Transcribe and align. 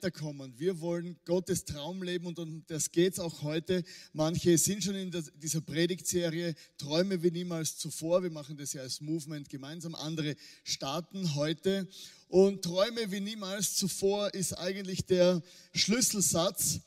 Weiterkommen. 0.00 0.54
Wir 0.56 0.80
wollen 0.80 1.18
Gottes 1.26 1.66
Traum 1.66 2.02
leben 2.02 2.24
und 2.24 2.38
um 2.38 2.64
das 2.68 2.90
geht 2.90 3.12
es 3.12 3.18
auch 3.18 3.42
heute. 3.42 3.84
Manche 4.14 4.56
sind 4.56 4.82
schon 4.82 4.94
in 4.94 5.12
dieser 5.34 5.60
Predigtserie 5.60 6.54
Träume 6.78 7.22
wie 7.22 7.30
niemals 7.30 7.76
zuvor. 7.76 8.22
Wir 8.22 8.30
machen 8.30 8.56
das 8.56 8.72
ja 8.72 8.80
als 8.80 9.02
Movement 9.02 9.50
gemeinsam. 9.50 9.94
Andere 9.94 10.36
starten 10.64 11.34
heute. 11.34 11.86
Und 12.28 12.62
Träume 12.62 13.10
wie 13.10 13.20
niemals 13.20 13.74
zuvor 13.74 14.32
ist 14.32 14.54
eigentlich 14.54 15.04
der 15.04 15.42
Schlüsselsatz 15.74 16.80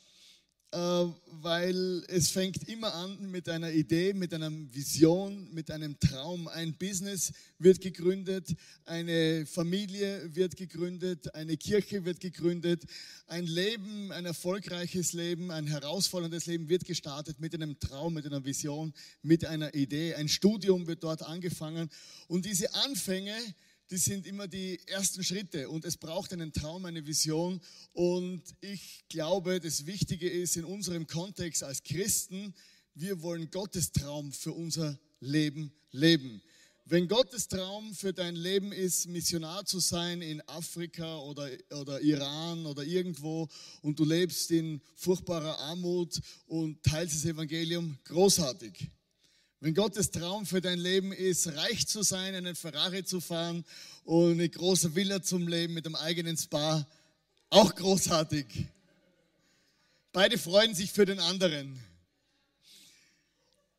weil 0.73 2.03
es 2.07 2.31
fängt 2.31 2.67
immer 2.67 2.93
an 2.95 3.29
mit 3.29 3.47
einer 3.47 3.71
Idee, 3.71 4.13
mit 4.13 4.33
einer 4.33 4.51
Vision, 4.51 5.53
mit 5.53 5.69
einem 5.69 5.99
Traum. 5.99 6.47
Ein 6.47 6.73
Business 6.73 7.31
wird 7.59 7.79
gegründet, 7.79 8.55
eine 8.85 9.45
Familie 9.45 10.35
wird 10.35 10.55
gegründet, 10.55 11.35
eine 11.35 11.57
Kirche 11.57 12.05
wird 12.05 12.19
gegründet, 12.19 12.83
ein 13.27 13.45
Leben, 13.45 14.11
ein 14.11 14.25
erfolgreiches 14.25 15.13
Leben, 15.13 15.51
ein 15.51 15.67
herausforderndes 15.67 16.47
Leben 16.47 16.69
wird 16.69 16.85
gestartet 16.85 17.39
mit 17.39 17.53
einem 17.53 17.79
Traum, 17.79 18.15
mit 18.15 18.25
einer 18.25 18.43
Vision, 18.43 18.93
mit 19.21 19.45
einer 19.45 19.75
Idee. 19.75 20.15
Ein 20.15 20.27
Studium 20.27 20.87
wird 20.87 21.03
dort 21.03 21.21
angefangen 21.21 21.89
und 22.27 22.45
diese 22.45 22.73
Anfänge, 22.73 23.35
die 23.93 23.99
sind 23.99 24.25
immer 24.25 24.47
die 24.47 24.79
ersten 24.87 25.23
Schritte 25.23 25.69
und 25.69 25.85
es 25.85 25.97
braucht 25.97 26.33
einen 26.33 26.51
Traum, 26.51 26.85
eine 26.85 27.05
Vision. 27.05 27.61
Und 27.93 28.41
ich 28.59 29.05
glaube, 29.07 29.59
das 29.59 29.85
Wichtige 29.85 30.27
ist 30.27 30.57
in 30.57 30.65
unserem 30.65 31.05
Kontext 31.05 31.63
als 31.63 31.83
Christen, 31.83 32.55
wir 32.95 33.21
wollen 33.21 33.51
Gottes 33.51 33.91
Traum 33.91 34.31
für 34.31 34.51
unser 34.51 34.97
Leben 35.19 35.71
leben. 35.91 36.41
Wenn 36.85 37.07
Gottes 37.07 37.47
Traum 37.47 37.93
für 37.93 38.13
dein 38.13 38.35
Leben 38.35 38.71
ist, 38.71 39.07
Missionar 39.09 39.63
zu 39.63 39.79
sein 39.79 40.23
in 40.23 40.41
Afrika 40.47 41.19
oder, 41.19 41.51
oder 41.79 42.01
Iran 42.01 42.65
oder 42.65 42.83
irgendwo 42.83 43.47
und 43.83 43.99
du 43.99 44.05
lebst 44.05 44.49
in 44.49 44.81
furchtbarer 44.95 45.59
Armut 45.59 46.19
und 46.47 46.81
teilst 46.81 47.15
das 47.15 47.25
Evangelium, 47.25 47.99
großartig. 48.05 48.89
Wenn 49.63 49.73
Gottes 49.73 50.11
Traum 50.11 50.45
für 50.45 50.59
dein 50.59 50.77
Leben 50.77 51.13
ist, 51.13 51.47
reich 51.55 51.87
zu 51.87 52.03
sein, 52.03 52.35
einen 52.35 52.53
Ferrari 52.53 53.05
zu 53.05 53.21
fahren 53.21 53.63
und 54.03 54.33
eine 54.33 54.49
große 54.49 54.93
Villa 54.93 55.23
zum 55.23 55.47
Leben 55.47 55.73
mit 55.73 55.85
einem 55.85 55.95
eigenen 55.95 56.35
Spa, 56.35 56.85
auch 57.49 57.73
großartig. 57.73 58.45
Beide 60.11 60.37
freuen 60.37 60.75
sich 60.75 60.91
für 60.91 61.05
den 61.05 61.17
anderen. 61.21 61.79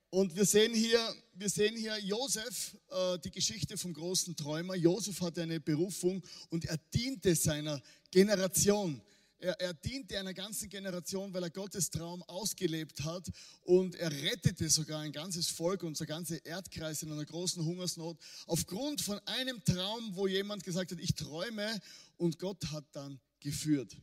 Und 0.08 0.34
wir 0.34 0.46
sehen 0.46 0.72
hier, 0.72 0.98
wir 1.34 1.50
sehen 1.50 1.76
hier 1.76 1.98
Josef, 1.98 2.78
äh, 2.88 3.18
die 3.18 3.30
Geschichte 3.30 3.76
vom 3.76 3.92
großen 3.92 4.34
Träumer. 4.36 4.76
Josef 4.76 5.20
hatte 5.20 5.42
eine 5.42 5.60
Berufung 5.60 6.22
und 6.48 6.64
er 6.64 6.78
diente 6.94 7.34
seiner 7.34 7.78
Generation. 8.10 9.02
Er, 9.38 9.60
er 9.60 9.74
diente 9.74 10.18
einer 10.18 10.34
ganzen 10.34 10.68
Generation, 10.68 11.32
weil 11.32 11.42
er 11.42 11.50
Gottes 11.50 11.90
Traum 11.90 12.22
ausgelebt 12.24 13.02
hat 13.04 13.28
und 13.62 13.94
er 13.96 14.10
rettete 14.10 14.68
sogar 14.70 15.00
ein 15.00 15.12
ganzes 15.12 15.48
Volk, 15.48 15.82
unser 15.82 16.06
ganzer 16.06 16.44
Erdkreis 16.44 17.02
in 17.02 17.12
einer 17.12 17.24
großen 17.24 17.64
Hungersnot, 17.64 18.18
aufgrund 18.46 19.00
von 19.00 19.18
einem 19.26 19.62
Traum, 19.64 20.14
wo 20.14 20.26
jemand 20.26 20.64
gesagt 20.64 20.92
hat, 20.92 20.98
ich 20.98 21.14
träume 21.14 21.80
und 22.16 22.38
Gott 22.38 22.64
hat 22.70 22.84
dann 22.92 23.20
geführt. 23.40 23.96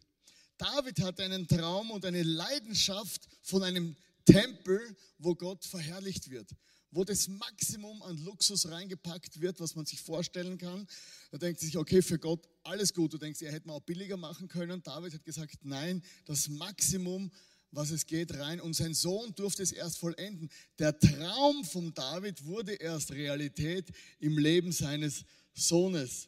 David 0.58 1.00
hatte 1.00 1.24
einen 1.24 1.47
Traum 1.47 1.91
und 1.91 2.06
eine 2.06 2.24
Leidenschaft 2.24 3.28
von 3.41 3.64
einem 3.64 3.96
Tempel, 4.25 4.96
wo 5.18 5.34
Gott 5.34 5.66
verherrlicht 5.66 6.30
wird 6.30 6.50
wo 6.91 7.03
das 7.06 7.28
Maximum 7.28 8.02
an 8.03 8.18
Luxus 8.18 8.70
reingepackt 8.70 9.40
wird, 9.40 9.59
was 9.59 9.75
man 9.75 9.86
sich 9.86 10.02
vorstellen 10.02 10.58
kann. 10.58 10.88
Da 11.31 11.38
denkt 11.38 11.62
sich, 11.62 11.78
okay, 11.78 12.02
für 12.02 12.20
Gott 12.20 12.46
alles 12.63 12.94
gut. 12.94 13.13
Du 13.13 13.17
denkst, 13.17 13.41
er 13.41 13.51
hätte 13.51 13.67
man 13.67 13.77
auch 13.77 13.81
billiger 13.81 14.17
machen 14.17 14.47
können. 14.47 14.81
David 14.83 15.13
hat 15.13 15.23
gesagt, 15.23 15.59
nein, 15.63 16.03
das 16.25 16.47
Maximum, 16.47 17.31
was 17.72 17.91
es 17.91 18.05
geht, 18.05 18.33
rein. 18.38 18.59
Und 18.59 18.73
sein 18.73 18.94
Sohn 18.94 19.33
durfte 19.35 19.63
es 19.63 19.72
erst 19.72 19.97
vollenden. 19.97 20.49
Der 20.79 20.97
Traum 20.97 21.63
von 21.63 21.94
David 21.94 22.45
wurde 22.45 22.73
erst 22.73 23.11
Realität 23.11 23.89
im 24.19 24.38
Leben 24.38 24.72
seines 24.72 25.23
Sohnes. 25.53 26.27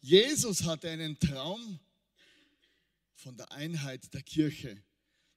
Jesus 0.00 0.64
hatte 0.64 0.90
einen 0.90 1.18
Traum 1.18 1.80
von 3.14 3.36
der 3.36 3.50
Einheit 3.52 4.12
der 4.12 4.22
Kirche. 4.22 4.82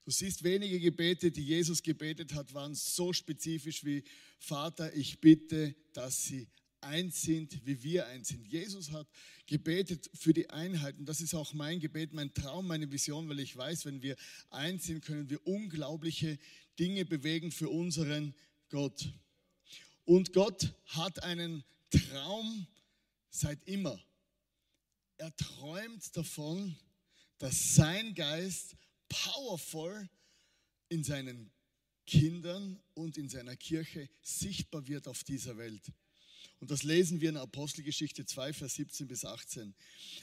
Du 0.04 0.10
siehst, 0.10 0.42
wenige 0.42 0.80
Gebete, 0.80 1.30
die 1.30 1.44
Jesus 1.44 1.82
gebetet 1.82 2.34
hat, 2.34 2.52
waren 2.54 2.74
so 2.74 3.12
spezifisch 3.12 3.84
wie 3.84 4.04
Vater, 4.38 4.94
ich 4.94 5.20
bitte, 5.20 5.74
dass 5.92 6.24
sie 6.24 6.48
eins 6.80 7.22
sind, 7.22 7.64
wie 7.66 7.82
wir 7.82 8.06
eins 8.06 8.28
sind. 8.28 8.46
Jesus 8.46 8.90
hat 8.92 9.06
gebetet 9.46 10.10
für 10.14 10.32
die 10.32 10.50
Einheit 10.50 10.98
und 10.98 11.06
das 11.06 11.20
ist 11.20 11.34
auch 11.34 11.52
mein 11.54 11.80
Gebet, 11.80 12.12
mein 12.12 12.32
Traum, 12.34 12.66
meine 12.66 12.90
Vision, 12.90 13.28
weil 13.28 13.40
ich 13.40 13.56
weiß, 13.56 13.84
wenn 13.86 14.02
wir 14.02 14.16
eins 14.50 14.84
sind, 14.84 15.04
können 15.04 15.28
wir 15.30 15.46
unglaubliche 15.46 16.38
Dinge 16.78 17.04
bewegen 17.04 17.50
für 17.50 17.68
unseren 17.68 18.34
Gott. 18.68 19.12
Und 20.04 20.32
Gott 20.32 20.74
hat 20.86 21.22
einen 21.22 21.64
Traum 21.90 22.66
seit 23.30 23.62
immer. 23.66 24.02
Er 25.16 25.34
träumt 25.36 26.16
davon, 26.16 26.76
dass 27.38 27.74
sein 27.74 28.14
Geist 28.14 28.76
powerful 29.08 30.08
in 30.88 31.04
seinen 31.04 31.50
Kindern 32.06 32.80
und 32.94 33.18
in 33.18 33.28
seiner 33.28 33.56
Kirche 33.56 34.08
sichtbar 34.22 34.86
wird 34.86 35.08
auf 35.08 35.24
dieser 35.24 35.56
Welt. 35.58 35.92
Und 36.60 36.70
das 36.70 36.82
lesen 36.82 37.20
wir 37.20 37.28
in 37.28 37.36
Apostelgeschichte 37.36 38.26
2, 38.26 38.52
Vers 38.52 38.74
17 38.74 39.06
bis 39.06 39.24
18. 39.24 39.74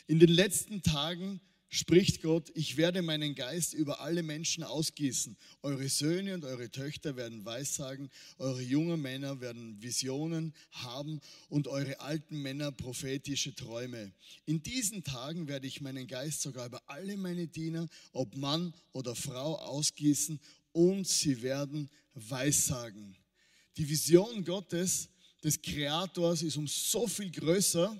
In 0.07 0.19
den 0.19 0.29
letzten 0.29 0.81
Tagen 0.83 1.39
spricht 1.69 2.21
Gott, 2.21 2.51
ich 2.55 2.77
werde 2.77 3.01
meinen 3.01 3.35
Geist 3.35 3.73
über 3.73 3.99
alle 3.99 4.23
Menschen 4.23 4.63
ausgießen. 4.63 5.37
Eure 5.61 5.89
Söhne 5.89 6.33
und 6.33 6.45
eure 6.45 6.69
Töchter 6.71 7.15
werden 7.15 7.43
Weissagen, 7.45 8.09
eure 8.37 8.61
jungen 8.61 9.01
Männer 9.01 9.41
werden 9.41 9.81
Visionen 9.81 10.53
haben 10.71 11.19
und 11.49 11.67
eure 11.67 11.99
alten 11.99 12.41
Männer 12.41 12.71
prophetische 12.71 13.55
Träume. 13.55 14.13
In 14.45 14.63
diesen 14.63 15.03
Tagen 15.03 15.47
werde 15.47 15.67
ich 15.67 15.81
meinen 15.81 16.07
Geist 16.07 16.41
sogar 16.41 16.67
über 16.67 16.81
alle 16.87 17.17
meine 17.17 17.47
Diener, 17.47 17.87
ob 18.11 18.35
Mann 18.35 18.73
oder 18.93 19.15
Frau, 19.15 19.55
ausgießen 19.55 20.39
und 20.71 21.07
sie 21.07 21.41
werden 21.41 21.89
Weissagen. 22.13 23.17
Die 23.77 23.89
Vision 23.89 24.45
Gottes, 24.45 25.09
des 25.45 25.61
Kreators, 25.61 26.41
ist 26.41 26.57
um 26.57 26.67
so 26.67 27.05
viel 27.05 27.29
größer, 27.29 27.95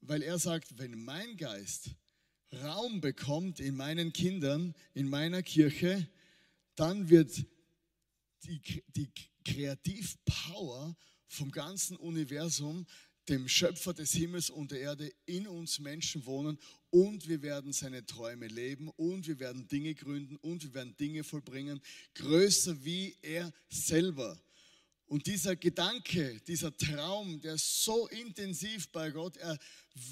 weil 0.00 0.22
er 0.22 0.40
sagt, 0.40 0.76
wenn 0.76 1.04
mein 1.04 1.36
Geist 1.36 1.90
Raum 2.64 3.00
bekommt 3.00 3.60
in 3.60 3.76
meinen 3.76 4.12
Kindern, 4.12 4.74
in 4.92 5.08
meiner 5.08 5.44
Kirche, 5.44 6.08
dann 6.74 7.08
wird 7.08 7.46
die, 8.42 8.82
die 8.88 9.08
Kreativpower 9.44 10.96
vom 11.28 11.52
ganzen 11.52 11.96
Universum, 11.96 12.86
dem 13.28 13.48
Schöpfer 13.48 13.94
des 13.94 14.10
Himmels 14.12 14.50
und 14.50 14.72
der 14.72 14.80
Erde, 14.80 15.12
in 15.26 15.46
uns 15.46 15.78
Menschen 15.78 16.26
wohnen 16.26 16.58
und 16.90 17.28
wir 17.28 17.40
werden 17.40 17.72
seine 17.72 18.04
Träume 18.04 18.48
leben 18.48 18.88
und 18.96 19.28
wir 19.28 19.38
werden 19.38 19.68
Dinge 19.68 19.94
gründen 19.94 20.34
und 20.38 20.64
wir 20.64 20.74
werden 20.74 20.96
Dinge 20.96 21.22
vollbringen, 21.22 21.80
größer 22.14 22.84
wie 22.84 23.16
er 23.22 23.52
selber. 23.68 24.36
Und 25.12 25.26
dieser 25.26 25.56
Gedanke, 25.56 26.40
dieser 26.46 26.74
Traum, 26.74 27.38
der 27.42 27.56
ist 27.56 27.84
so 27.84 28.08
intensiv 28.08 28.88
bei 28.92 29.10
Gott, 29.10 29.36
er 29.36 29.58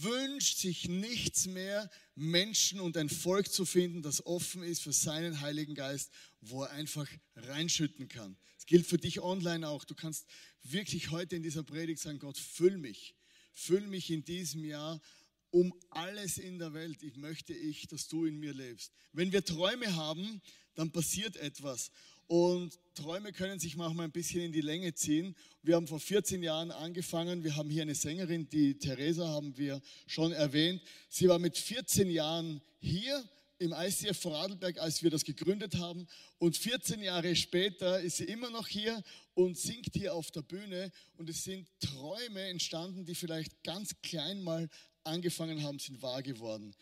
wünscht 0.03 0.59
sich 0.59 0.91
nichts 0.91 1.47
mehr, 1.47 1.91
Menschen 2.17 2.81
und 2.81 2.99
ein 2.99 3.09
Volk 3.09 3.51
zu 3.51 3.65
finden, 3.65 4.03
das 4.03 4.27
offen 4.27 4.63
ist 4.63 4.83
für 4.83 4.93
seinen 4.93 5.41
Heiligen 5.41 5.75
Geist, 5.75 6.11
wo 6.43 6.65
er 6.65 6.73
einfach 6.73 7.09
reinschütten 7.35 8.09
kann. 8.09 8.37
Das 8.57 8.67
gilt 8.67 8.87
für 8.87 8.99
dich 8.99 9.23
online 9.23 9.67
auch. 9.67 9.87
Du 9.87 9.95
kannst 9.95 10.27
wirklich 10.65 11.11
heute 11.11 11.35
in 11.35 11.43
dieser 11.43 11.63
Predigt 11.63 12.03
sagen, 12.03 12.19
Gott, 12.19 12.37
füll 12.37 12.77
mich, 12.77 13.15
füll 13.55 13.87
mich 13.87 14.11
in 14.11 14.23
diesem 14.27 14.67
Jahr 14.67 15.01
um 15.49 15.73
alles 15.89 16.37
in 16.37 16.59
der 16.59 16.75
Welt. 16.75 17.03
Ich 17.03 17.17
möchte 17.17 17.55
ich, 17.55 17.89
dass 17.89 18.07
du 18.07 18.27
in 18.27 18.39
mir 18.39 18.53
lebst. 18.53 18.93
Wenn 19.15 19.33
wir 19.33 19.47
Träume 19.47 19.97
haben, 19.97 20.43
dann 20.75 20.93
passiert 20.93 21.39
etwas. 21.39 21.91
Und 22.31 22.79
Träume 22.95 23.33
können 23.33 23.59
sich 23.59 23.75
manchmal 23.75 24.05
ein 24.05 24.13
bisschen 24.13 24.41
in 24.41 24.53
die 24.53 24.61
Länge 24.61 24.95
ziehen. 24.95 25.35
Wir 25.65 25.75
haben 25.75 25.89
vor 25.89 25.99
14 25.99 26.45
Jahren 26.45 26.71
angefangen. 26.71 27.43
Wir 27.43 27.57
haben 27.57 27.69
hier 27.69 27.83
eine 27.83 27.97
Sängerin, 27.97 28.49
die 28.49 28.79
Theresa 28.79 29.27
haben 29.27 29.59
wir 29.59 29.83
schon 30.07 30.31
erwähnt. 30.31 30.81
Sie 31.09 31.27
war 31.27 31.41
mit 31.41 31.59
14 31.59 32.09
Jahren 32.09 32.63
hier 32.79 33.29
im 33.59 33.75
ICF 33.77 34.17
Vorarlberg, 34.17 34.79
als 34.79 35.03
wir 35.03 35.11
das 35.11 35.25
gegründet 35.25 35.75
haben. 35.75 36.07
Und 36.39 36.57
14 36.57 37.03
Jahre 37.03 37.35
später 37.35 38.01
ist 38.01 38.19
sie 38.19 38.27
immer 38.27 38.51
noch 38.51 38.69
hier 38.69 39.03
und 39.35 39.59
singt 39.59 39.93
hier 39.93 40.15
auf 40.15 40.31
der 40.31 40.43
Bühne. 40.43 40.93
Und 41.17 41.29
es 41.29 41.43
sind 41.43 41.67
Träume 41.81 42.43
entstanden, 42.43 43.05
die 43.05 43.17
vielleicht 43.17 43.65
ganz 43.65 44.01
klein 44.03 44.41
mal 44.41 44.69
angefangen 45.03 45.65
haben, 45.65 45.81
sind 45.81 46.01
wahr 46.01 46.23
geworden. 46.23 46.77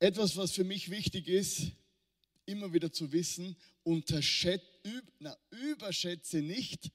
Etwas, 0.00 0.36
was 0.36 0.50
für 0.50 0.64
mich 0.64 0.90
wichtig 0.90 1.28
ist, 1.28 1.70
immer 2.50 2.72
wieder 2.72 2.92
zu 2.92 3.12
wissen, 3.12 3.56
na, 5.18 5.36
überschätze 5.50 6.42
nicht, 6.42 6.90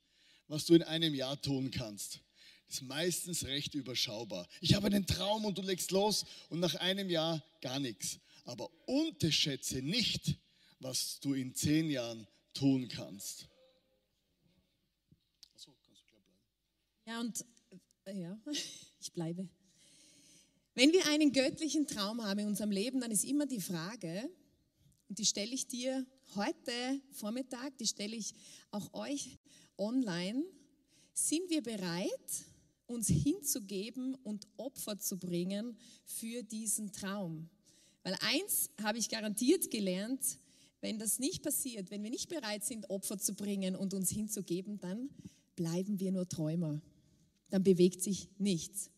was 0.47 0.65
du 0.65 0.75
in 0.75 0.83
einem 0.83 1.13
Jahr 1.13 1.41
tun 1.41 1.71
kannst. 1.71 2.19
Das 2.67 2.77
ist 2.77 2.83
meistens 2.83 3.45
recht 3.45 3.75
überschaubar. 3.75 4.47
Ich 4.59 4.73
habe 4.73 4.87
einen 4.87 5.05
Traum 5.05 5.45
und 5.45 5.57
du 5.57 5.61
legst 5.61 5.91
los 5.91 6.25
und 6.49 6.59
nach 6.59 6.75
einem 6.75 7.09
Jahr 7.09 7.43
gar 7.61 7.79
nichts. 7.79 8.19
Aber 8.43 8.69
unterschätze 8.85 9.81
nicht, 9.81 10.37
was 10.79 11.19
du 11.19 11.33
in 11.33 11.53
zehn 11.53 11.89
Jahren 11.89 12.27
tun 12.53 12.87
kannst. 12.87 13.47
Achso, 15.53 15.71
kannst 15.85 16.03
du 16.03 16.07
bleiben. 16.11 16.25
Ja, 17.07 17.19
und 17.19 17.45
äh, 18.05 18.19
ja, 18.19 18.39
ich 18.99 19.11
bleibe. 19.13 19.47
Wenn 20.73 20.91
wir 20.91 21.07
einen 21.07 21.31
göttlichen 21.31 21.87
Traum 21.87 22.21
haben 22.23 22.39
in 22.39 22.47
unserem 22.47 22.71
Leben, 22.71 22.99
dann 22.99 23.11
ist 23.11 23.23
immer 23.23 23.45
die 23.45 23.61
Frage, 23.61 24.29
und 25.15 25.19
die 25.19 25.25
stelle 25.25 25.53
ich 25.53 25.65
dir 25.65 26.05
heute 26.35 26.73
Vormittag, 27.11 27.77
die 27.77 27.87
stelle 27.87 28.17
ich 28.17 28.33
auch 28.71 28.93
euch 28.93 29.39
online, 29.77 30.43
sind 31.13 31.49
wir 31.49 31.63
bereit, 31.63 32.43
uns 32.85 33.07
hinzugeben 33.07 34.15
und 34.15 34.45
Opfer 34.57 34.99
zu 34.99 35.17
bringen 35.17 35.77
für 36.03 36.43
diesen 36.43 36.91
Traum? 36.91 37.49
Weil 38.03 38.17
eins 38.19 38.69
habe 38.83 38.97
ich 38.97 39.07
garantiert 39.07 39.71
gelernt, 39.71 40.37
wenn 40.81 40.99
das 40.99 41.17
nicht 41.17 41.41
passiert, 41.41 41.91
wenn 41.91 42.03
wir 42.03 42.09
nicht 42.09 42.27
bereit 42.27 42.65
sind, 42.65 42.89
Opfer 42.89 43.17
zu 43.17 43.35
bringen 43.35 43.77
und 43.77 43.93
uns 43.93 44.09
hinzugeben, 44.09 44.79
dann 44.79 45.09
bleiben 45.55 45.97
wir 45.97 46.11
nur 46.11 46.27
Träumer. 46.27 46.81
Dann 47.51 47.63
bewegt 47.63 48.03
sich 48.03 48.27
nichts. 48.37 48.91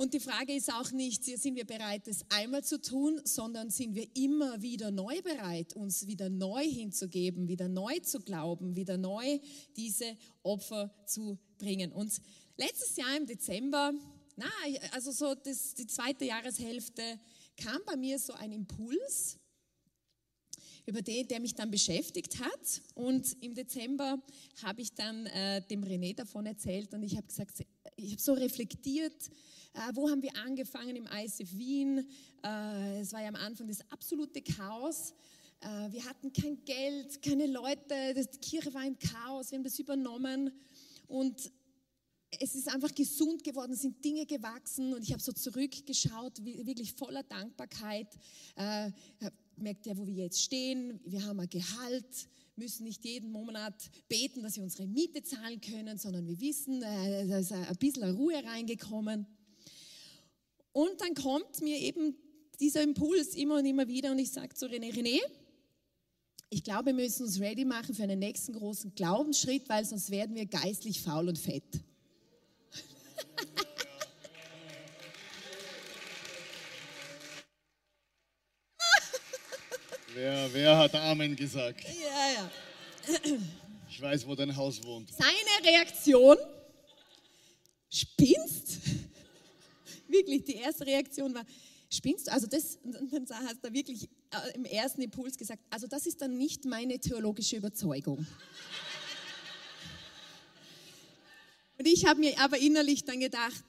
Und 0.00 0.14
die 0.14 0.20
Frage 0.20 0.54
ist 0.54 0.72
auch 0.72 0.92
nicht, 0.92 1.26
sind 1.26 1.56
wir 1.56 1.66
bereit, 1.66 2.06
das 2.06 2.24
einmal 2.30 2.64
zu 2.64 2.80
tun, 2.80 3.20
sondern 3.24 3.68
sind 3.68 3.94
wir 3.94 4.08
immer 4.16 4.62
wieder 4.62 4.90
neu 4.90 5.20
bereit, 5.20 5.76
uns 5.76 6.06
wieder 6.06 6.30
neu 6.30 6.64
hinzugeben, 6.64 7.48
wieder 7.48 7.68
neu 7.68 7.98
zu 7.98 8.20
glauben, 8.20 8.74
wieder 8.74 8.96
neu 8.96 9.38
diese 9.76 10.16
Opfer 10.42 10.90
zu 11.04 11.38
bringen. 11.58 11.92
Und 11.92 12.18
letztes 12.56 12.96
Jahr 12.96 13.14
im 13.14 13.26
Dezember, 13.26 13.92
na, 14.36 14.48
also 14.92 15.12
so 15.12 15.34
das, 15.34 15.74
die 15.74 15.86
zweite 15.86 16.24
Jahreshälfte, 16.24 17.20
kam 17.58 17.82
bei 17.84 17.96
mir 17.96 18.18
so 18.18 18.32
ein 18.32 18.52
Impuls, 18.52 19.36
über 20.86 21.02
den, 21.02 21.28
der 21.28 21.40
mich 21.40 21.54
dann 21.54 21.70
beschäftigt 21.70 22.40
hat. 22.40 22.80
Und 22.94 23.36
im 23.42 23.54
Dezember 23.54 24.18
habe 24.62 24.80
ich 24.80 24.94
dann 24.94 25.26
äh, 25.26 25.60
dem 25.68 25.84
René 25.84 26.16
davon 26.16 26.46
erzählt 26.46 26.94
und 26.94 27.02
ich 27.02 27.18
habe 27.18 27.26
gesagt, 27.26 27.62
ich 27.96 28.12
habe 28.12 28.22
so 28.22 28.32
reflektiert, 28.32 29.30
äh, 29.74 29.94
wo 29.94 30.10
haben 30.10 30.22
wir 30.22 30.34
angefangen 30.36 30.96
im 30.96 31.06
ICF 31.06 31.56
Wien? 31.56 32.08
Äh, 32.44 33.00
es 33.00 33.12
war 33.12 33.22
ja 33.22 33.28
am 33.28 33.36
Anfang 33.36 33.68
das 33.68 33.80
absolute 33.90 34.42
Chaos. 34.42 35.14
Äh, 35.60 35.92
wir 35.92 36.04
hatten 36.04 36.32
kein 36.32 36.64
Geld, 36.64 37.22
keine 37.22 37.46
Leute, 37.46 38.14
die 38.14 38.38
Kirche 38.38 38.72
war 38.72 38.84
im 38.84 38.98
Chaos, 38.98 39.50
wir 39.50 39.58
haben 39.58 39.64
das 39.64 39.78
übernommen 39.78 40.52
und 41.06 41.52
es 42.38 42.54
ist 42.54 42.68
einfach 42.68 42.94
gesund 42.94 43.42
geworden, 43.42 43.72
es 43.72 43.82
sind 43.82 44.04
Dinge 44.04 44.24
gewachsen 44.24 44.94
und 44.94 45.02
ich 45.02 45.12
habe 45.12 45.20
so 45.20 45.32
zurückgeschaut, 45.32 46.44
wirklich 46.44 46.92
voller 46.92 47.24
Dankbarkeit. 47.24 48.06
Äh, 48.54 48.90
merkt 49.56 49.86
ja, 49.86 49.96
wo 49.96 50.06
wir 50.06 50.14
jetzt 50.14 50.42
stehen, 50.42 51.00
wir 51.04 51.24
haben 51.24 51.40
ein 51.40 51.48
Gehalt, 51.48 52.28
müssen 52.56 52.84
nicht 52.84 53.04
jeden 53.04 53.30
Monat 53.30 53.74
beten, 54.08 54.42
dass 54.42 54.56
wir 54.56 54.62
unsere 54.62 54.86
Miete 54.86 55.22
zahlen 55.22 55.60
können, 55.60 55.98
sondern 55.98 56.26
wir 56.26 56.40
wissen, 56.40 56.82
äh, 56.82 57.26
da 57.26 57.38
ist 57.38 57.52
ein 57.52 57.76
bisschen 57.76 58.14
Ruhe 58.16 58.42
reingekommen. 58.44 59.26
Und 60.72 61.00
dann 61.00 61.14
kommt 61.14 61.60
mir 61.62 61.76
eben 61.78 62.16
dieser 62.60 62.82
Impuls 62.82 63.34
immer 63.34 63.56
und 63.56 63.66
immer 63.66 63.88
wieder 63.88 64.12
und 64.12 64.18
ich 64.18 64.30
sage 64.30 64.54
zu 64.54 64.66
René, 64.66 64.92
René, 64.92 65.20
ich 66.50 66.62
glaube, 66.64 66.86
wir 66.86 66.94
müssen 66.94 67.26
uns 67.26 67.40
ready 67.40 67.64
machen 67.64 67.94
für 67.94 68.02
einen 68.02 68.18
nächsten 68.18 68.52
großen 68.52 68.92
Glaubensschritt, 68.94 69.68
weil 69.68 69.84
sonst 69.84 70.10
werden 70.10 70.34
wir 70.34 70.46
geistlich 70.46 71.00
faul 71.00 71.28
und 71.28 71.38
fett. 71.38 71.62
wer, 80.14 80.52
wer 80.52 80.76
hat 80.76 80.92
Amen 80.96 81.36
gesagt? 81.36 81.84
Ja, 81.84 82.32
ja. 82.34 82.50
Ich 83.88 84.00
weiß, 84.00 84.26
wo 84.26 84.34
dein 84.34 84.56
Haus 84.56 84.82
wohnt. 84.82 85.12
Seine 85.12 85.30
Reaktion, 85.64 86.36
spinnst? 87.88 88.79
Wirklich, 90.10 90.44
die 90.44 90.56
erste 90.56 90.86
Reaktion 90.86 91.34
war, 91.34 91.44
spinnst 91.90 92.28
du? 92.28 92.32
Also 92.32 92.46
das, 92.46 92.78
dann 92.82 93.26
hast 93.46 93.64
du 93.64 93.72
wirklich 93.72 94.04
äh, 94.04 94.54
im 94.54 94.64
ersten 94.64 95.02
Impuls 95.02 95.36
gesagt, 95.36 95.62
also 95.70 95.86
das 95.86 96.06
ist 96.06 96.20
dann 96.20 96.36
nicht 96.36 96.64
meine 96.64 96.98
theologische 96.98 97.56
Überzeugung. 97.56 98.26
Und 101.78 101.86
ich 101.86 102.04
habe 102.04 102.20
mir 102.20 102.38
aber 102.38 102.58
innerlich 102.58 103.04
dann 103.04 103.20
gedacht, 103.20 103.64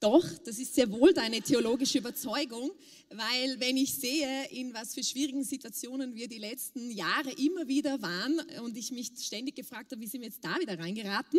doch, 0.00 0.26
das 0.44 0.58
ist 0.58 0.74
sehr 0.74 0.90
wohl 0.90 1.12
deine 1.14 1.42
theologische 1.42 1.98
Überzeugung, 1.98 2.72
weil 3.10 3.60
wenn 3.60 3.76
ich 3.76 3.94
sehe, 3.94 4.46
in 4.50 4.74
was 4.74 4.94
für 4.94 5.04
schwierigen 5.04 5.44
Situationen 5.44 6.16
wir 6.16 6.26
die 6.26 6.38
letzten 6.38 6.90
Jahre 6.90 7.30
immer 7.30 7.68
wieder 7.68 8.02
waren 8.02 8.40
und 8.64 8.76
ich 8.76 8.90
mich 8.90 9.12
ständig 9.20 9.54
gefragt 9.54 9.92
habe, 9.92 10.00
wie 10.00 10.08
sind 10.08 10.22
wir 10.22 10.28
jetzt 10.28 10.44
da 10.44 10.58
wieder 10.58 10.76
reingeraten, 10.76 11.38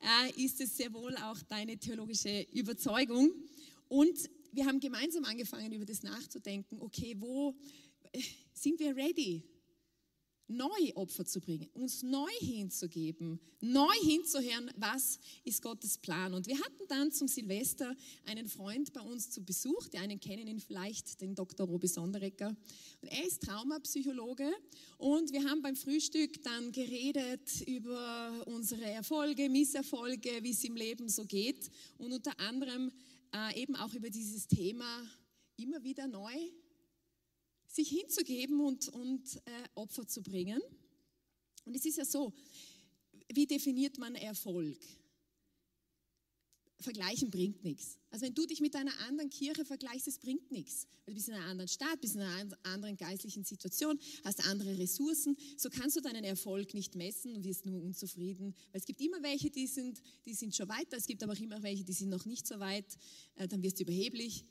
äh, 0.00 0.42
ist 0.42 0.60
es 0.62 0.76
sehr 0.76 0.92
wohl 0.94 1.14
auch 1.16 1.36
deine 1.50 1.76
theologische 1.76 2.46
Überzeugung. 2.52 3.30
Und 3.92 4.30
wir 4.52 4.64
haben 4.64 4.80
gemeinsam 4.80 5.22
angefangen, 5.26 5.70
über 5.70 5.84
das 5.84 6.02
nachzudenken. 6.02 6.80
Okay, 6.80 7.14
wo 7.18 7.54
sind 8.54 8.80
wir 8.80 8.96
ready? 8.96 9.42
Neu 10.48 10.92
Opfer 10.94 11.26
zu 11.26 11.40
bringen, 11.40 11.68
uns 11.74 12.02
neu 12.02 12.30
hinzugeben, 12.40 13.38
neu 13.60 13.92
hinzuhören, 14.02 14.70
was 14.76 15.18
ist 15.44 15.62
Gottes 15.62 15.98
Plan. 15.98 16.32
Und 16.32 16.46
wir 16.46 16.58
hatten 16.58 16.88
dann 16.88 17.12
zum 17.12 17.28
Silvester 17.28 17.94
einen 18.24 18.48
Freund 18.48 18.92
bei 18.94 19.02
uns 19.02 19.30
zu 19.30 19.44
Besuch, 19.44 19.88
die 19.88 19.98
einen 19.98 20.20
kennen 20.20 20.46
ihn 20.46 20.60
vielleicht, 20.60 21.20
den 21.20 21.34
Dr. 21.34 21.66
Robi 21.66 21.86
Sonderecker. 21.86 22.48
Und 23.02 23.08
er 23.08 23.26
ist 23.26 23.42
Traumapsychologe 23.42 24.50
und 24.96 25.32
wir 25.32 25.44
haben 25.44 25.62
beim 25.62 25.76
Frühstück 25.76 26.42
dann 26.42 26.72
geredet 26.72 27.62
über 27.66 28.42
unsere 28.46 28.84
Erfolge, 28.84 29.48
Misserfolge, 29.50 30.42
wie 30.42 30.50
es 30.50 30.64
im 30.64 30.76
Leben 30.76 31.08
so 31.08 31.24
geht 31.24 31.70
und 31.98 32.12
unter 32.12 32.38
anderem 32.40 32.90
äh, 33.34 33.60
eben 33.60 33.76
auch 33.76 33.92
über 33.94 34.10
dieses 34.10 34.46
Thema 34.46 35.02
immer 35.56 35.82
wieder 35.82 36.06
neu 36.06 36.34
sich 37.66 37.88
hinzugeben 37.88 38.60
und, 38.60 38.88
und 38.88 39.36
äh, 39.36 39.68
Opfer 39.74 40.06
zu 40.06 40.22
bringen. 40.22 40.60
Und 41.64 41.74
es 41.74 41.84
ist 41.84 41.96
ja 41.96 42.04
so, 42.04 42.32
wie 43.32 43.46
definiert 43.46 43.98
man 43.98 44.14
Erfolg? 44.14 44.78
Vergleichen 46.82 47.30
bringt 47.30 47.64
nichts. 47.64 47.98
Also 48.10 48.26
wenn 48.26 48.34
du 48.34 48.46
dich 48.46 48.60
mit 48.60 48.76
einer 48.76 48.92
anderen 49.08 49.30
Kirche 49.30 49.64
vergleichst, 49.64 50.08
es 50.08 50.18
bringt 50.18 50.50
nichts. 50.50 50.86
Du 51.06 51.14
bist 51.14 51.28
in 51.28 51.34
einer 51.34 51.46
anderen 51.46 51.68
Stadt, 51.68 52.00
bist 52.00 52.14
in 52.14 52.20
einer 52.20 52.58
anderen 52.62 52.96
geistlichen 52.96 53.44
Situation, 53.44 53.98
hast 54.24 54.46
andere 54.46 54.78
Ressourcen. 54.78 55.36
So 55.56 55.70
kannst 55.70 55.96
du 55.96 56.00
deinen 56.00 56.24
Erfolg 56.24 56.74
nicht 56.74 56.94
messen 56.94 57.34
und 57.34 57.44
wirst 57.44 57.64
nur 57.64 57.82
unzufrieden. 57.82 58.54
Weil 58.70 58.80
es 58.80 58.86
gibt 58.86 59.00
immer 59.00 59.22
welche, 59.22 59.50
die 59.50 59.66
sind, 59.66 60.02
die 60.26 60.34
sind 60.34 60.54
schon 60.54 60.68
weiter, 60.68 60.96
es 60.96 61.06
gibt 61.06 61.22
aber 61.22 61.32
auch 61.32 61.40
immer 61.40 61.62
welche, 61.62 61.84
die 61.84 61.92
sind 61.92 62.10
noch 62.10 62.26
nicht 62.26 62.46
so 62.46 62.60
weit. 62.60 62.86
Äh, 63.36 63.48
dann 63.48 63.62
wirst 63.62 63.78
du 63.78 63.84
überheblich. 63.84 64.44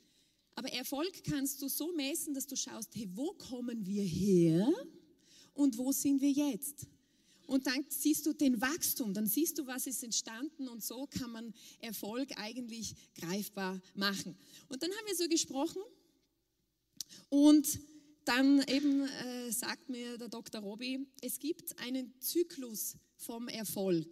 Aber 0.56 0.72
Erfolg 0.72 1.24
kannst 1.24 1.62
du 1.62 1.68
so 1.68 1.94
messen, 1.94 2.34
dass 2.34 2.48
du 2.48 2.56
schaust, 2.56 2.96
hey, 2.96 3.08
wo 3.14 3.34
kommen 3.34 3.86
wir 3.86 4.04
her 4.04 4.72
und 5.54 5.78
wo 5.78 5.92
sind 5.92 6.22
wir 6.22 6.32
jetzt? 6.32 6.88
Und 7.52 7.68
dann 7.68 7.84
siehst 7.90 8.26
du 8.26 8.32
den 8.32 8.62
Wachstum, 8.62 9.14
dann 9.14 9.28
siehst 9.28 9.58
du, 9.60 9.68
was 9.68 9.86
ist 9.86 10.02
entstanden 10.06 10.70
und 10.70 10.82
so 10.82 11.06
kann 11.08 11.34
man 11.34 11.54
Erfolg 11.82 12.30
eigentlich 12.38 12.96
greifbar 13.14 13.82
machen. 13.94 14.38
Und 14.70 14.82
dann 14.82 14.90
haben 14.90 15.06
wir 15.06 15.16
so 15.18 15.28
gesprochen 15.28 15.82
und 17.28 17.68
dann 18.24 18.64
eben 18.70 19.02
äh, 19.02 19.52
sagt 19.52 19.90
mir 19.90 20.18
der 20.18 20.30
Dr. 20.30 20.62
Robi, 20.62 21.06
es 21.22 21.40
gibt 21.40 21.78
einen 21.80 22.14
Zyklus 22.22 22.96
vom 23.18 23.50
Erfolg. 23.50 24.08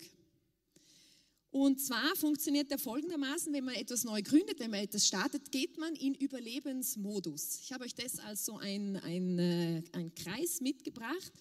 Und 1.49 1.79
zwar 1.79 2.17
funktioniert 2.17 2.69
der 2.69 2.77
folgendermaßen, 2.77 3.53
wenn 3.53 3.63
man 3.63 3.75
etwas 3.75 4.03
neu 4.03 4.21
gründet, 4.21 4.59
wenn 4.59 4.71
man 4.71 4.81
etwas 4.81 5.07
startet, 5.07 5.49
geht 5.49 5.77
man 5.77 5.95
in 5.95 6.13
Überlebensmodus. 6.13 7.61
Ich 7.63 7.71
habe 7.71 7.85
euch 7.85 7.95
das 7.95 8.19
als 8.19 8.43
so 8.43 8.57
ein, 8.57 8.97
ein, 8.97 9.39
äh, 9.39 9.83
ein 9.93 10.13
Kreis 10.13 10.59
mitgebracht 10.59 11.31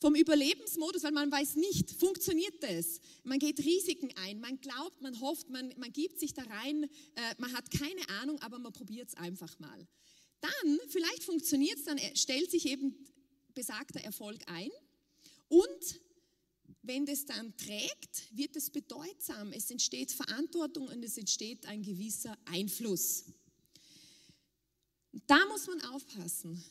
vom 0.00 0.14
Überlebensmodus, 0.14 1.02
weil 1.02 1.12
man 1.12 1.30
weiß 1.30 1.56
nicht, 1.56 1.90
funktioniert 1.92 2.62
das? 2.62 3.00
Man 3.22 3.38
geht 3.38 3.58
Risiken 3.60 4.10
ein, 4.16 4.40
man 4.40 4.60
glaubt, 4.60 5.02
man 5.02 5.20
hofft, 5.20 5.50
man, 5.50 5.72
man 5.76 5.92
gibt 5.92 6.18
sich 6.18 6.32
da 6.32 6.42
rein, 6.42 6.84
äh, 6.84 7.34
man 7.38 7.52
hat 7.52 7.70
keine 7.70 8.08
Ahnung, 8.20 8.40
aber 8.40 8.58
man 8.58 8.72
probiert 8.72 9.08
es 9.08 9.14
einfach 9.14 9.58
mal. 9.58 9.86
Dann, 10.40 10.80
vielleicht 10.88 11.22
funktioniert 11.22 11.78
es, 11.78 11.84
dann 11.84 11.98
stellt 12.14 12.50
sich 12.50 12.66
eben 12.66 12.96
besagter 13.54 14.00
Erfolg 14.00 14.40
ein 14.46 14.70
und 15.48 16.00
wenn 16.82 17.04
das 17.04 17.26
dann 17.26 17.54
trägt, 17.56 18.24
wird 18.30 18.56
es 18.56 18.70
bedeutsam. 18.70 19.52
Es 19.52 19.70
entsteht 19.70 20.12
Verantwortung 20.12 20.88
und 20.88 21.04
es 21.04 21.18
entsteht 21.18 21.66
ein 21.66 21.82
gewisser 21.82 22.38
Einfluss. 22.46 23.24
Da 25.26 25.44
muss 25.46 25.66
man 25.66 25.80
aufpassen, 25.82 26.64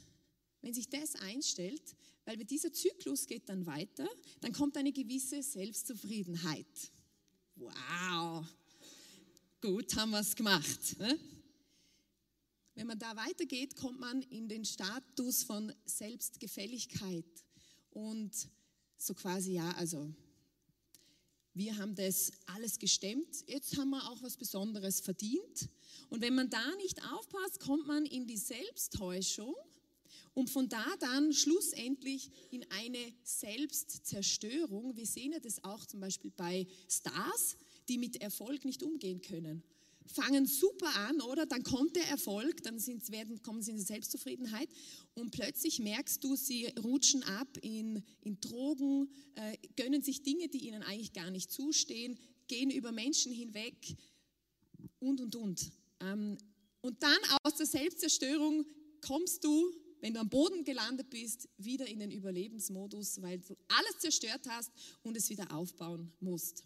wenn 0.61 0.73
sich 0.73 0.89
das 0.89 1.15
einstellt, 1.15 1.95
weil 2.29 2.37
dieser 2.45 2.71
Zyklus 2.71 3.25
geht 3.25 3.49
dann 3.49 3.65
weiter, 3.65 4.07
dann 4.41 4.53
kommt 4.53 4.77
eine 4.77 4.91
gewisse 4.91 5.41
Selbstzufriedenheit. 5.41 6.91
Wow, 7.55 8.45
gut 9.59 9.95
haben 9.95 10.11
wir 10.11 10.19
es 10.19 10.35
gemacht. 10.35 10.99
Ne? 10.99 11.19
Wenn 12.75 12.85
man 12.85 12.99
da 12.99 13.15
weitergeht, 13.15 13.75
kommt 13.75 13.99
man 13.99 14.21
in 14.21 14.47
den 14.47 14.63
Status 14.63 15.41
von 15.41 15.73
Selbstgefälligkeit 15.85 17.25
und 17.89 18.31
so 18.99 19.15
quasi, 19.15 19.53
ja, 19.53 19.71
also 19.71 20.13
wir 21.55 21.75
haben 21.77 21.95
das 21.95 22.31
alles 22.45 22.77
gestemmt, 22.77 23.43
jetzt 23.47 23.75
haben 23.75 23.89
wir 23.89 24.07
auch 24.07 24.21
was 24.21 24.37
Besonderes 24.37 24.99
verdient. 24.99 25.67
Und 26.09 26.21
wenn 26.21 26.35
man 26.35 26.51
da 26.51 26.75
nicht 26.75 27.01
aufpasst, 27.11 27.59
kommt 27.59 27.87
man 27.87 28.05
in 28.05 28.27
die 28.27 28.37
Selbsttäuschung 28.37 29.55
und 30.39 30.49
von 30.49 30.69
da 30.69 30.85
dann 30.99 31.33
schlussendlich 31.33 32.31
in 32.49 32.65
eine 32.71 33.13
Selbstzerstörung. 33.23 34.95
Wir 34.95 35.05
sehen 35.05 35.33
ja 35.33 35.39
das 35.39 35.63
auch 35.63 35.85
zum 35.85 35.99
Beispiel 35.99 36.31
bei 36.31 36.65
Stars, 36.87 37.57
die 37.89 37.97
mit 37.97 38.21
Erfolg 38.21 38.63
nicht 38.63 38.81
umgehen 38.81 39.21
können 39.21 39.63
fangen 40.11 40.47
super 40.47 40.93
an, 40.95 41.21
oder? 41.21 41.45
Dann 41.45 41.61
kommt 41.61 41.95
der 41.95 42.07
Erfolg, 42.07 42.63
dann 42.63 42.79
sind, 42.79 43.11
werden, 43.11 43.43
kommen 43.43 43.61
sie 43.61 43.69
in 43.69 43.77
die 43.77 43.83
Selbstzufriedenheit 43.83 44.67
und 45.13 45.29
plötzlich 45.29 45.77
merkst 45.77 46.23
du, 46.23 46.35
sie 46.35 46.65
rutschen 46.83 47.21
ab 47.21 47.47
in, 47.61 48.03
in 48.21 48.39
Drogen, 48.41 49.07
äh, 49.35 49.55
gönnen 49.75 50.01
sich 50.01 50.23
Dinge, 50.23 50.47
die 50.47 50.67
ihnen 50.67 50.81
eigentlich 50.81 51.13
gar 51.13 51.29
nicht 51.29 51.51
zustehen, 51.51 52.17
gehen 52.47 52.71
über 52.71 52.91
Menschen 52.91 53.31
hinweg 53.31 53.75
und, 54.99 55.21
und, 55.21 55.35
und. 55.35 55.71
Ähm, 55.99 56.39
und 56.81 57.03
dann 57.03 57.19
aus 57.43 57.55
der 57.55 57.67
Selbstzerstörung 57.67 58.65
kommst 59.01 59.43
du, 59.43 59.71
wenn 60.01 60.13
du 60.13 60.19
am 60.19 60.29
Boden 60.29 60.63
gelandet 60.63 61.09
bist, 61.09 61.47
wieder 61.57 61.87
in 61.87 61.99
den 61.99 62.11
Überlebensmodus, 62.11 63.21
weil 63.21 63.39
du 63.39 63.55
alles 63.67 63.99
zerstört 63.99 64.47
hast 64.47 64.71
und 65.03 65.17
es 65.17 65.29
wieder 65.29 65.51
aufbauen 65.53 66.11
musst. 66.19 66.63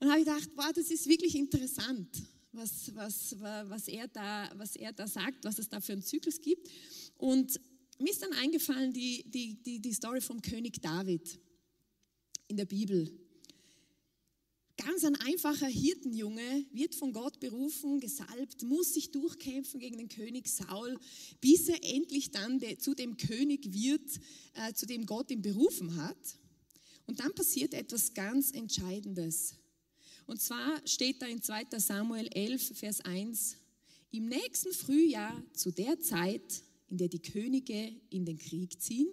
Und 0.00 0.08
habe 0.10 0.20
ich 0.20 0.26
gedacht, 0.26 0.50
wow, 0.56 0.72
das 0.72 0.90
ist 0.90 1.06
wirklich 1.06 1.34
interessant 1.34 2.22
was, 2.52 2.94
was, 2.94 3.36
was, 3.40 3.88
er 3.88 4.08
da, 4.08 4.50
was 4.56 4.76
er 4.76 4.92
da 4.92 5.06
sagt, 5.06 5.44
was 5.44 5.58
es 5.58 5.68
da 5.68 5.80
für 5.80 5.92
einen 5.92 6.02
Zyklus 6.02 6.40
gibt. 6.40 6.68
Und 7.16 7.58
mir 7.98 8.10
ist 8.10 8.22
dann 8.22 8.32
eingefallen 8.34 8.92
die, 8.92 9.24
die, 9.30 9.62
die, 9.62 9.80
die 9.80 9.92
Story 9.92 10.20
vom 10.20 10.40
König 10.40 10.80
David 10.80 11.38
in 12.48 12.56
der 12.56 12.66
Bibel. 12.66 13.10
Ganz 14.84 15.04
ein 15.04 15.14
einfacher 15.14 15.68
Hirtenjunge 15.68 16.66
wird 16.72 16.96
von 16.96 17.12
Gott 17.12 17.38
berufen, 17.38 18.00
gesalbt, 18.00 18.64
muss 18.64 18.94
sich 18.94 19.12
durchkämpfen 19.12 19.78
gegen 19.78 19.96
den 19.96 20.08
König 20.08 20.48
Saul, 20.48 20.98
bis 21.40 21.68
er 21.68 21.78
endlich 21.84 22.32
dann 22.32 22.60
zu 22.78 22.94
dem 22.94 23.16
König 23.16 23.72
wird, 23.72 24.18
äh, 24.54 24.72
zu 24.72 24.86
dem 24.86 25.06
Gott 25.06 25.30
ihn 25.30 25.40
berufen 25.40 25.94
hat. 25.96 26.16
Und 27.06 27.20
dann 27.20 27.32
passiert 27.32 27.74
etwas 27.74 28.12
ganz 28.12 28.50
Entscheidendes. 28.50 29.54
Und 30.26 30.40
zwar 30.40 30.84
steht 30.84 31.22
da 31.22 31.26
in 31.26 31.40
2 31.40 31.78
Samuel 31.78 32.26
11, 32.32 32.76
Vers 32.76 33.00
1, 33.02 33.56
im 34.10 34.26
nächsten 34.26 34.72
Frühjahr, 34.72 35.44
zu 35.52 35.70
der 35.70 36.00
Zeit, 36.00 36.64
in 36.88 36.98
der 36.98 37.08
die 37.08 37.22
Könige 37.22 37.94
in 38.10 38.24
den 38.24 38.38
Krieg 38.38 38.82
ziehen, 38.82 39.08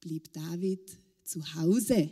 blieb 0.00 0.32
David 0.32 0.96
zu 1.24 1.54
Hause. 1.56 2.08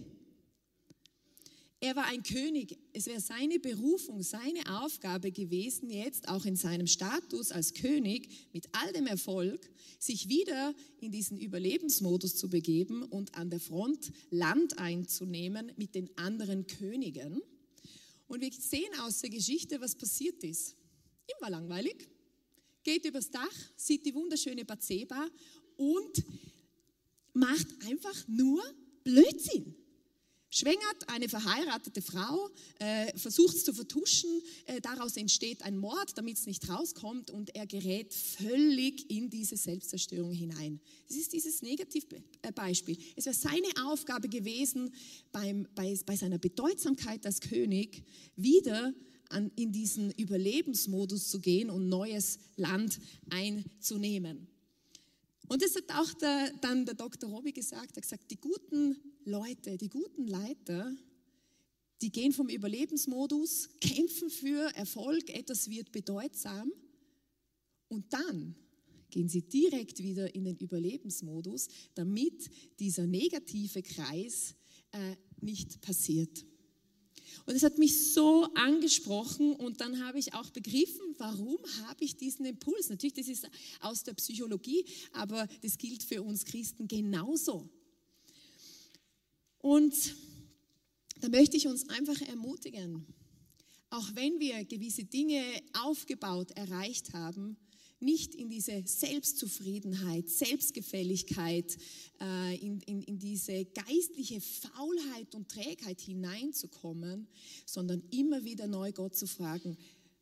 Er 1.81 1.95
war 1.95 2.07
ein 2.07 2.25
König. 2.25 2.77
Es 2.93 3.07
wäre 3.07 3.21
seine 3.21 3.61
Berufung, 3.61 4.23
seine 4.23 4.81
Aufgabe 4.83 5.31
gewesen, 5.31 5.91
jetzt 5.91 6.29
auch 6.29 6.45
in 6.45 6.57
seinem 6.57 6.89
Status 6.89 7.53
als 7.53 7.73
König 7.73 8.49
mit 8.53 8.69
all 8.73 8.93
dem 8.93 9.07
Erfolg, 9.07 9.71
sich 10.01 10.29
wieder 10.29 10.75
in 11.01 11.13
diesen 11.13 11.39
Überlebensmodus 11.39 12.35
zu 12.35 12.51
begeben 12.51 13.05
und 13.05 13.37
an 13.37 13.49
der 13.49 13.61
Front 13.61 14.11
Land 14.31 14.79
einzunehmen 14.79 15.71
mit 15.77 15.95
den 15.95 16.11
anderen 16.19 16.67
Königen. 16.67 17.41
Und 18.27 18.41
wir 18.41 18.51
sehen 18.53 18.93
aus 19.03 19.21
der 19.21 19.31
Geschichte, 19.31 19.81
was 19.81 19.95
passiert 19.95 20.43
ist. 20.43 20.75
Ihm 21.29 21.41
war 21.41 21.51
langweilig, 21.51 22.09
geht 22.83 23.05
übers 23.05 23.31
Dach, 23.31 23.55
sieht 23.77 24.05
die 24.05 24.15
wunderschöne 24.15 24.65
Bathseba 24.65 25.29
und 25.77 26.25
macht 27.35 27.69
einfach 27.87 28.27
nur 28.27 28.63
Blödsinn. 29.05 29.77
Schwängert 30.51 31.09
eine 31.09 31.29
verheiratete 31.29 32.01
Frau, 32.01 32.49
äh, 32.79 33.17
versucht 33.19 33.55
es 33.55 33.65
zu 33.65 33.75
vertuschen, 33.75 34.31
äh, 34.65 34.81
daraus 34.81 35.17
entsteht 35.19 35.63
ein 35.63 35.77
Mord, 35.77 36.17
damit 36.17 36.39
es 36.39 36.47
nicht 36.47 36.69
rauskommt 36.71 37.31
und 37.31 37.55
er 37.55 37.67
gerät 37.67 38.15
völlig 38.15 39.11
in 39.11 39.29
diese 39.29 39.59
Selbstzerstörung 39.59 40.33
hinein. 40.33 40.81
Das 41.07 41.19
ist 41.19 41.35
dieses 41.35 41.61
Negativbeispiel. 41.61 42.97
Es 43.15 43.27
wäre 43.27 43.37
seine 43.37 43.69
Aufgabe 43.85 44.31
gewesen, 44.31 44.95
beim, 45.33 45.69
bei, 45.75 45.99
bei 46.07 46.17
seiner 46.17 46.39
Bedeutsamkeit 46.39 47.27
als 47.27 47.41
König 47.41 48.05
wieder 48.35 48.95
an, 49.29 49.51
in 49.57 49.71
diesen 49.71 50.11
Überlebensmodus 50.13 51.29
zu 51.29 51.41
gehen 51.41 51.69
und 51.69 51.91
neues 51.91 52.39
Land 52.57 52.99
einzunehmen. 53.29 54.49
Und 55.49 55.63
das 55.63 55.75
hat 55.75 55.91
auch 55.95 56.13
der, 56.15 56.53
dann 56.61 56.85
der 56.85 56.95
Dr. 56.95 57.31
Robi 57.31 57.53
gesagt. 57.53 57.93
Er 57.93 57.97
hat 57.97 58.03
gesagt, 58.03 58.31
die 58.31 58.41
guten 58.41 58.97
Leute, 59.25 59.77
die 59.79 59.89
guten 59.89 60.27
Leiter, 60.27 60.95
die 62.03 62.13
gehen 62.13 62.33
vom 62.33 62.49
Überlebensmodus, 62.49 63.71
kämpfen 63.81 64.31
für 64.31 64.75
Erfolg, 64.77 65.31
etwas 65.31 65.69
wird 65.69 65.91
bedeutsam 65.91 66.71
und 67.89 68.13
dann 68.13 68.55
gehen 69.11 69.29
sie 69.29 69.43
direkt 69.43 70.03
wieder 70.03 70.35
in 70.35 70.45
den 70.45 70.57
Überlebensmodus, 70.57 71.69
damit 71.95 72.51
dieser 72.79 73.07
negative 73.07 73.83
Kreis 73.83 74.55
äh, 74.93 75.17
nicht 75.41 75.81
passiert. 75.81 76.45
Und 77.47 77.55
es 77.55 77.63
hat 77.63 77.79
mich 77.79 78.13
so 78.13 78.45
angesprochen 78.55 79.55
und 79.55 79.81
dann 79.81 80.05
habe 80.05 80.19
ich 80.19 80.35
auch 80.35 80.51
begriffen, 80.51 81.15
warum 81.19 81.59
habe 81.87 82.05
ich 82.05 82.17
diesen 82.17 82.45
Impuls. 82.45 82.89
Natürlich, 82.89 83.15
das 83.15 83.29
ist 83.29 83.49
aus 83.81 84.03
der 84.03 84.15
Psychologie, 84.15 84.85
aber 85.13 85.47
das 85.63 85.79
gilt 85.79 86.03
für 86.03 86.23
uns 86.23 86.45
Christen 86.45 86.89
genauso. 86.89 87.69
Und 89.59 89.95
da 91.21 91.29
möchte 91.29 91.57
ich 91.57 91.67
uns 91.67 91.89
einfach 91.89 92.21
ermutigen, 92.23 93.07
auch 93.91 94.09
wenn 94.15 94.39
wir 94.39 94.65
gewisse 94.65 95.05
Dinge 95.05 95.43
aufgebaut, 95.83 96.51
erreicht 96.53 97.13
haben, 97.13 97.57
nicht 98.01 98.35
in 98.35 98.49
diese 98.49 98.83
Selbstzufriedenheit, 98.85 100.29
Selbstgefälligkeit, 100.29 101.77
äh, 102.21 102.57
in, 102.57 102.81
in, 102.81 103.03
in 103.03 103.19
diese 103.19 103.65
geistliche 103.65 104.41
Faulheit 104.41 105.35
und 105.35 105.49
Trägheit 105.49 106.01
hineinzukommen, 106.01 107.29
sondern 107.67 108.03
immer 108.11 108.45
wieder 108.45 108.67
neu 108.67 108.93
Gott 108.93 109.17
zu 109.17 109.27
fragen, 109.27 109.77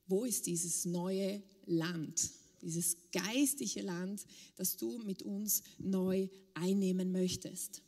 wo 0.06 0.24
ist 0.24 0.46
dieses 0.46 0.84
neue 0.84 1.42
Land, 1.66 2.30
dieses 2.62 2.96
geistliche 3.12 3.82
Land, 3.82 4.24
das 4.56 4.76
du 4.76 4.98
mit 4.98 5.22
uns 5.22 5.62
neu 5.78 6.28
einnehmen 6.54 7.12
möchtest. 7.12 7.82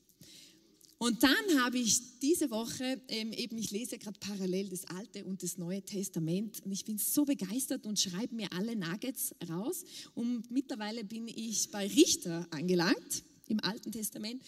Und 1.01 1.23
dann 1.23 1.63
habe 1.63 1.79
ich 1.79 2.19
diese 2.19 2.51
Woche 2.51 3.01
ähm, 3.07 3.33
eben, 3.33 3.57
ich 3.57 3.71
lese 3.71 3.99
gerade 3.99 4.19
parallel 4.19 4.69
das 4.69 4.85
Alte 4.87 5.25
und 5.25 5.45
das 5.45 5.57
Neue 5.57 5.81
Testament 5.81 6.61
und 6.65 6.73
ich 6.73 6.85
bin 6.85 6.99
so 6.99 7.25
begeistert 7.25 7.87
und 7.87 8.01
schreibe 8.01 8.35
mir 8.35 8.53
alle 8.53 8.75
Nuggets 8.75 9.33
raus. 9.49 9.85
Und 10.15 10.51
mittlerweile 10.51 11.05
bin 11.05 11.29
ich 11.29 11.71
bei 11.71 11.87
Richter 11.87 12.49
angelangt 12.51 13.23
im 13.47 13.61
Alten 13.61 13.93
Testament 13.93 14.43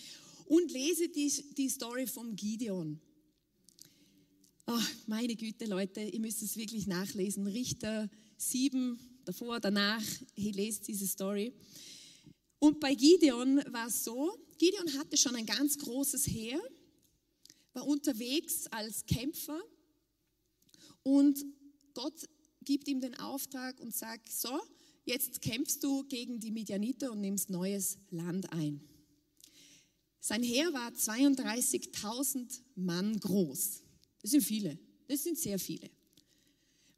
und 0.46 0.72
lese 0.72 1.08
die, 1.08 1.32
die 1.56 1.68
Story 1.68 2.08
vom 2.08 2.34
Gideon. 2.34 2.98
Oh, 4.66 4.80
meine 5.06 5.36
Güte, 5.36 5.66
Leute, 5.66 6.00
ihr 6.00 6.20
müsst 6.20 6.42
es 6.42 6.56
wirklich 6.56 6.88
nachlesen. 6.88 7.46
Richter 7.46 8.10
7, 8.38 8.98
davor, 9.24 9.60
danach, 9.60 10.02
ihr 10.34 10.52
lest 10.52 10.88
diese 10.88 11.06
Story. 11.06 11.52
Und 12.58 12.80
bei 12.80 12.94
Gideon 12.94 13.62
war 13.68 13.86
es 13.86 14.02
so, 14.02 14.36
Gideon 14.60 14.98
hatte 14.98 15.16
schon 15.16 15.34
ein 15.36 15.46
ganz 15.46 15.78
großes 15.78 16.26
Heer, 16.26 16.60
war 17.72 17.86
unterwegs 17.86 18.66
als 18.66 19.06
Kämpfer 19.06 19.58
und 21.02 21.42
Gott 21.94 22.28
gibt 22.60 22.86
ihm 22.86 23.00
den 23.00 23.14
Auftrag 23.14 23.80
und 23.80 23.94
sagt, 23.94 24.30
so, 24.30 24.60
jetzt 25.06 25.40
kämpfst 25.40 25.82
du 25.82 26.04
gegen 26.04 26.40
die 26.40 26.50
Midianiter 26.50 27.10
und 27.10 27.22
nimmst 27.22 27.48
neues 27.48 27.96
Land 28.10 28.52
ein. 28.52 28.86
Sein 30.20 30.42
Heer 30.42 30.70
war 30.74 30.90
32.000 30.90 32.60
Mann 32.74 33.18
groß. 33.18 33.82
Das 34.20 34.30
sind 34.32 34.42
viele, 34.42 34.78
das 35.08 35.22
sind 35.22 35.38
sehr 35.38 35.58
viele. 35.58 35.88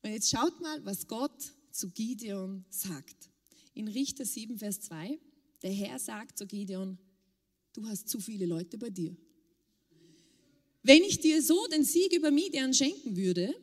Und 0.02 0.11
jetzt 0.11 0.31
schaut 0.31 0.61
mal, 0.61 0.85
was 0.85 1.07
Gott 1.07 1.52
zu 1.71 1.90
Gideon 1.90 2.64
sagt. 2.71 3.31
In 3.75 3.87
Richter 3.87 4.25
7, 4.25 4.59
Vers 4.59 4.81
2, 4.81 5.16
der 5.62 5.73
Herr 5.73 6.00
sagt 6.00 6.37
zu 6.37 6.49
Gideon, 6.49 6.99
du 7.73 7.85
hast 7.87 8.09
zu 8.09 8.21
viele 8.21 8.47
Leute 8.47 8.79
bei 8.79 8.91
dir. 8.91 9.17
wenn 10.85 11.05
ich 11.05 11.21
dir 11.21 11.41
so 11.41 11.67
den 11.69 11.85
Sieg 11.85 12.12
über 12.12 12.31
Midian 12.31 12.75
schenken 12.75 13.17
würde, 13.17 13.55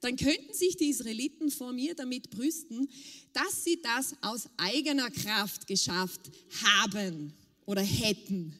dann 0.00 0.16
könnten 0.16 0.52
sich 0.52 0.76
die 0.76 0.90
Israeliten 0.90 1.50
vor 1.50 1.72
mir 1.72 1.94
damit 1.94 2.30
brüsten, 2.30 2.88
dass 3.32 3.64
sie 3.64 3.80
das 3.80 4.14
aus 4.20 4.48
eigener 4.56 5.10
Kraft 5.10 5.66
geschafft 5.66 6.30
haben 6.62 7.32
oder 7.64 7.82
hätten. 7.82 8.58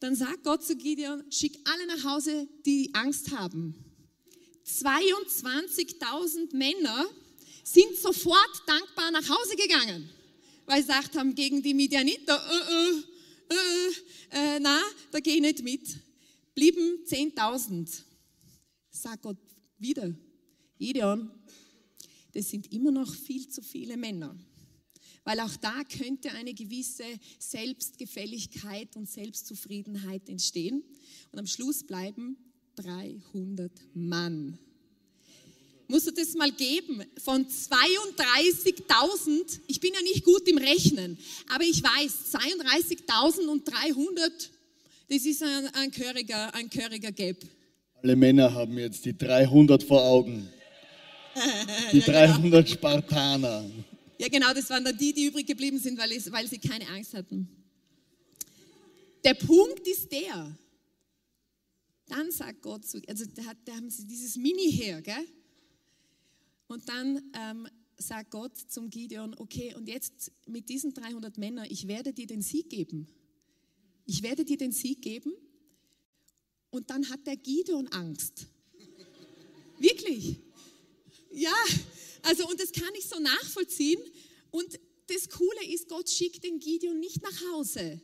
Dann 0.00 0.14
sagt 0.14 0.44
Gott 0.44 0.64
zu 0.64 0.76
Gideon, 0.76 1.24
schick 1.30 1.58
alle 1.64 1.86
nach 1.86 2.04
Hause, 2.04 2.46
die 2.64 2.94
Angst 2.94 3.32
haben. 3.32 3.74
22.000 4.64 6.54
Männer 6.54 7.06
sind 7.64 7.96
sofort 7.96 8.62
dankbar 8.66 9.10
nach 9.10 9.28
Hause 9.28 9.56
gegangen, 9.56 10.08
weil 10.66 10.82
sie 10.82 10.88
gesagt 10.88 11.16
haben, 11.16 11.34
gegen 11.34 11.62
die 11.62 11.74
Midianiter, 11.74 12.36
äh, 12.36 12.72
äh, 12.72 13.02
äh, 13.50 14.56
äh 14.56 14.60
na, 14.60 14.80
da 15.10 15.20
gehe 15.20 15.36
ich 15.36 15.40
nicht 15.40 15.62
mit. 15.62 15.96
Blieben 16.54 17.04
10.000. 17.06 18.02
Sagt 18.90 19.22
Gott 19.22 19.38
wieder, 19.78 20.14
Gideon, 20.78 21.30
das 22.32 22.50
sind 22.50 22.72
immer 22.72 22.90
noch 22.90 23.14
viel 23.14 23.48
zu 23.48 23.62
viele 23.62 23.96
Männer. 23.96 24.36
Weil 25.24 25.40
auch 25.40 25.56
da 25.56 25.84
könnte 25.84 26.30
eine 26.32 26.54
gewisse 26.54 27.04
Selbstgefälligkeit 27.38 28.96
und 28.96 29.08
Selbstzufriedenheit 29.08 30.28
entstehen. 30.28 30.82
Und 31.32 31.38
am 31.38 31.46
Schluss 31.46 31.84
bleiben 31.84 32.36
300 32.76 33.72
Mann. 33.94 34.58
Musst 35.90 36.06
du 36.06 36.10
das 36.10 36.34
mal 36.34 36.52
geben? 36.52 37.02
Von 37.24 37.46
32.000, 37.46 39.60
ich 39.68 39.80
bin 39.80 39.94
ja 39.94 40.02
nicht 40.02 40.22
gut 40.22 40.46
im 40.46 40.58
Rechnen, 40.58 41.16
aber 41.48 41.64
ich 41.64 41.82
weiß, 41.82 42.34
32.300, 42.34 44.50
das 45.08 45.24
ist 45.24 45.42
ein, 45.42 45.66
ein 45.74 45.90
gehöriger, 45.90 46.54
ein 46.54 46.68
gehöriger 46.68 47.10
Gap. 47.10 47.38
Alle 48.02 48.16
Männer 48.16 48.52
haben 48.52 48.78
jetzt 48.78 49.02
die 49.06 49.16
300 49.16 49.82
vor 49.82 50.02
Augen. 50.02 50.46
Die 51.92 52.00
300 52.02 52.42
genau. 52.42 52.66
Spartaner. 52.66 53.64
Ja, 54.18 54.28
genau, 54.28 54.52
das 54.52 54.68
waren 54.68 54.84
dann 54.84 54.98
die, 54.98 55.14
die 55.14 55.24
übrig 55.24 55.46
geblieben 55.46 55.78
sind, 55.78 55.98
weil, 55.98 56.12
es, 56.12 56.30
weil 56.30 56.46
sie 56.46 56.58
keine 56.58 56.86
Angst 56.88 57.14
hatten. 57.14 57.48
Der 59.24 59.32
Punkt 59.32 59.88
ist 59.88 60.12
der, 60.12 60.54
dann 62.08 62.30
sagt 62.30 62.60
Gott 62.60 62.84
zu, 62.84 63.00
also 63.08 63.24
da, 63.34 63.54
da 63.64 63.72
haben 63.72 63.88
sie 63.88 64.06
dieses 64.06 64.36
Mini-Heer, 64.36 65.00
gell? 65.00 65.26
Und 66.68 66.88
dann 66.88 67.32
ähm, 67.34 67.68
sagt 67.96 68.30
Gott 68.30 68.56
zum 68.56 68.90
Gideon, 68.90 69.34
okay, 69.38 69.74
und 69.74 69.88
jetzt 69.88 70.30
mit 70.46 70.68
diesen 70.68 70.94
300 70.94 71.36
Männern, 71.38 71.66
ich 71.68 71.88
werde 71.88 72.12
dir 72.12 72.26
den 72.26 72.42
Sieg 72.42 72.70
geben. 72.70 73.08
Ich 74.04 74.22
werde 74.22 74.44
dir 74.44 74.56
den 74.56 74.72
Sieg 74.72 75.02
geben. 75.02 75.32
Und 76.70 76.90
dann 76.90 77.08
hat 77.08 77.26
der 77.26 77.36
Gideon 77.36 77.88
Angst. 77.88 78.46
Wirklich. 79.78 80.40
Ja, 81.32 81.54
also 82.22 82.48
und 82.48 82.60
das 82.60 82.72
kann 82.72 82.94
ich 82.96 83.06
so 83.06 83.18
nachvollziehen. 83.18 84.00
Und 84.50 84.78
das 85.08 85.28
Coole 85.30 85.66
ist, 85.72 85.88
Gott 85.88 86.08
schickt 86.08 86.44
den 86.44 86.58
Gideon 86.58 87.00
nicht 87.00 87.22
nach 87.22 87.40
Hause. 87.52 88.00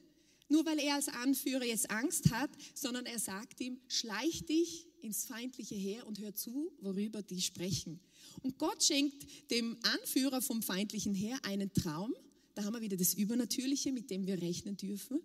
Nur 0.49 0.65
weil 0.67 0.79
er 0.79 0.95
als 0.95 1.09
Anführer 1.09 1.65
jetzt 1.65 1.91
Angst 1.91 2.31
hat, 2.31 2.51
sondern 2.75 3.07
er 3.07 3.19
sagt 3.19 3.61
ihm, 3.61 3.81
schleich 3.89 4.45
dich 4.47 4.87
ins 5.01 5.25
feindliche 5.25 5.75
Heer 5.75 6.07
und 6.07 6.21
hör 6.21 6.35
zu, 6.35 6.73
worüber 6.81 7.23
die 7.23 7.41
sprechen. 7.41 8.01
Und 8.43 8.59
Gott 8.59 8.83
schenkt 8.83 9.51
dem 9.51 9.77
Anführer 9.83 10.43
vom 10.43 10.63
feindlichen 10.63 11.15
Heer 11.15 11.39
einen 11.45 11.73
Traum. 11.73 12.15
Da 12.55 12.65
haben 12.65 12.75
wir 12.75 12.81
wieder 12.81 12.97
das 12.97 13.15
Übernatürliche, 13.15 13.93
mit 13.93 14.11
dem 14.11 14.27
wir 14.27 14.41
rechnen 14.41 14.77
dürfen, 14.77 15.21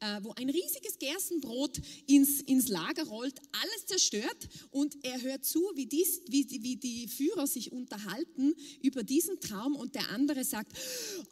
äh, 0.00 0.20
wo 0.22 0.32
ein 0.32 0.50
riesiges 0.50 0.98
Gerstenbrot 0.98 1.80
ins, 2.06 2.42
ins 2.42 2.68
Lager 2.68 3.04
rollt, 3.04 3.40
alles 3.62 3.86
zerstört 3.86 4.48
und 4.70 4.96
er 5.02 5.22
hört 5.22 5.44
zu, 5.46 5.60
wie, 5.74 5.86
dies, 5.86 6.20
wie, 6.28 6.46
wie 6.62 6.76
die 6.76 7.08
Führer 7.08 7.46
sich 7.46 7.72
unterhalten 7.72 8.54
über 8.82 9.02
diesen 9.02 9.40
Traum 9.40 9.74
und 9.74 9.94
der 9.94 10.10
andere 10.10 10.44
sagt, 10.44 10.72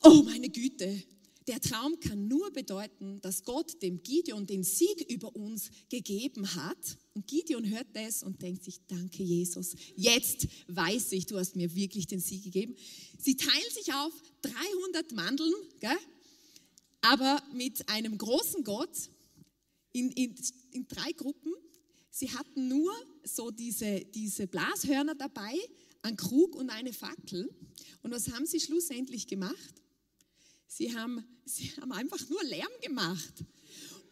oh 0.03 0.23
meine 0.23 0.49
Güte, 0.49 1.03
der 1.47 1.61
Traum 1.61 2.01
kann 2.01 2.27
nur 2.27 2.51
bedeuten, 2.53 3.21
dass 3.21 3.45
Gott 3.45 3.83
dem 3.83 4.03
Gideon 4.03 4.47
den 4.47 4.65
Sieg 4.65 5.11
über 5.11 5.37
uns 5.37 5.71
gegeben 5.91 6.55
hat. 6.55 6.97
Und 7.15 7.29
Gideon 7.29 7.69
hört 7.71 7.87
das 7.95 8.23
und 8.25 8.43
denkt 8.43 8.65
sich, 8.65 8.81
danke 8.89 9.23
Jesus, 9.23 9.77
jetzt 9.97 10.49
weiß 10.67 11.13
ich, 11.13 11.27
du 11.27 11.39
hast 11.39 11.55
mir 11.55 11.75
wirklich 11.75 12.09
den 12.09 12.21
Sieg 12.21 12.43
gegeben. 12.43 12.75
Sie 13.19 13.37
teilen 13.37 13.71
sich 13.73 13.93
auf 13.95 14.13
300 14.43 15.13
Mandeln, 15.13 15.55
gell? 15.81 15.97
aber 17.03 17.43
mit 17.53 17.89
einem 17.89 18.19
großen 18.19 18.65
Gott 18.65 19.11
in, 19.93 20.11
in, 20.13 20.35
in 20.73 20.89
drei 20.89 21.13
Gruppen. 21.13 21.53
Sie 22.11 22.31
hatten 22.31 22.69
nur 22.69 22.93
so 23.25 23.51
diese, 23.51 24.01
diese 24.07 24.47
Blashörner 24.47 25.15
dabei, 25.15 25.55
einen 26.03 26.17
Krug 26.17 26.57
und 26.57 26.71
eine 26.71 26.93
Fackel. 26.93 27.49
Und 28.03 28.11
was 28.11 28.31
haben 28.33 28.47
sie 28.47 28.61
schlussendlich 28.61 29.27
gemacht? 29.27 29.75
Sie 30.67 30.97
haben, 30.97 31.25
sie 31.45 31.71
haben 31.81 31.93
einfach 31.93 32.29
nur 32.29 32.43
Lärm 32.45 32.73
gemacht. 32.83 33.45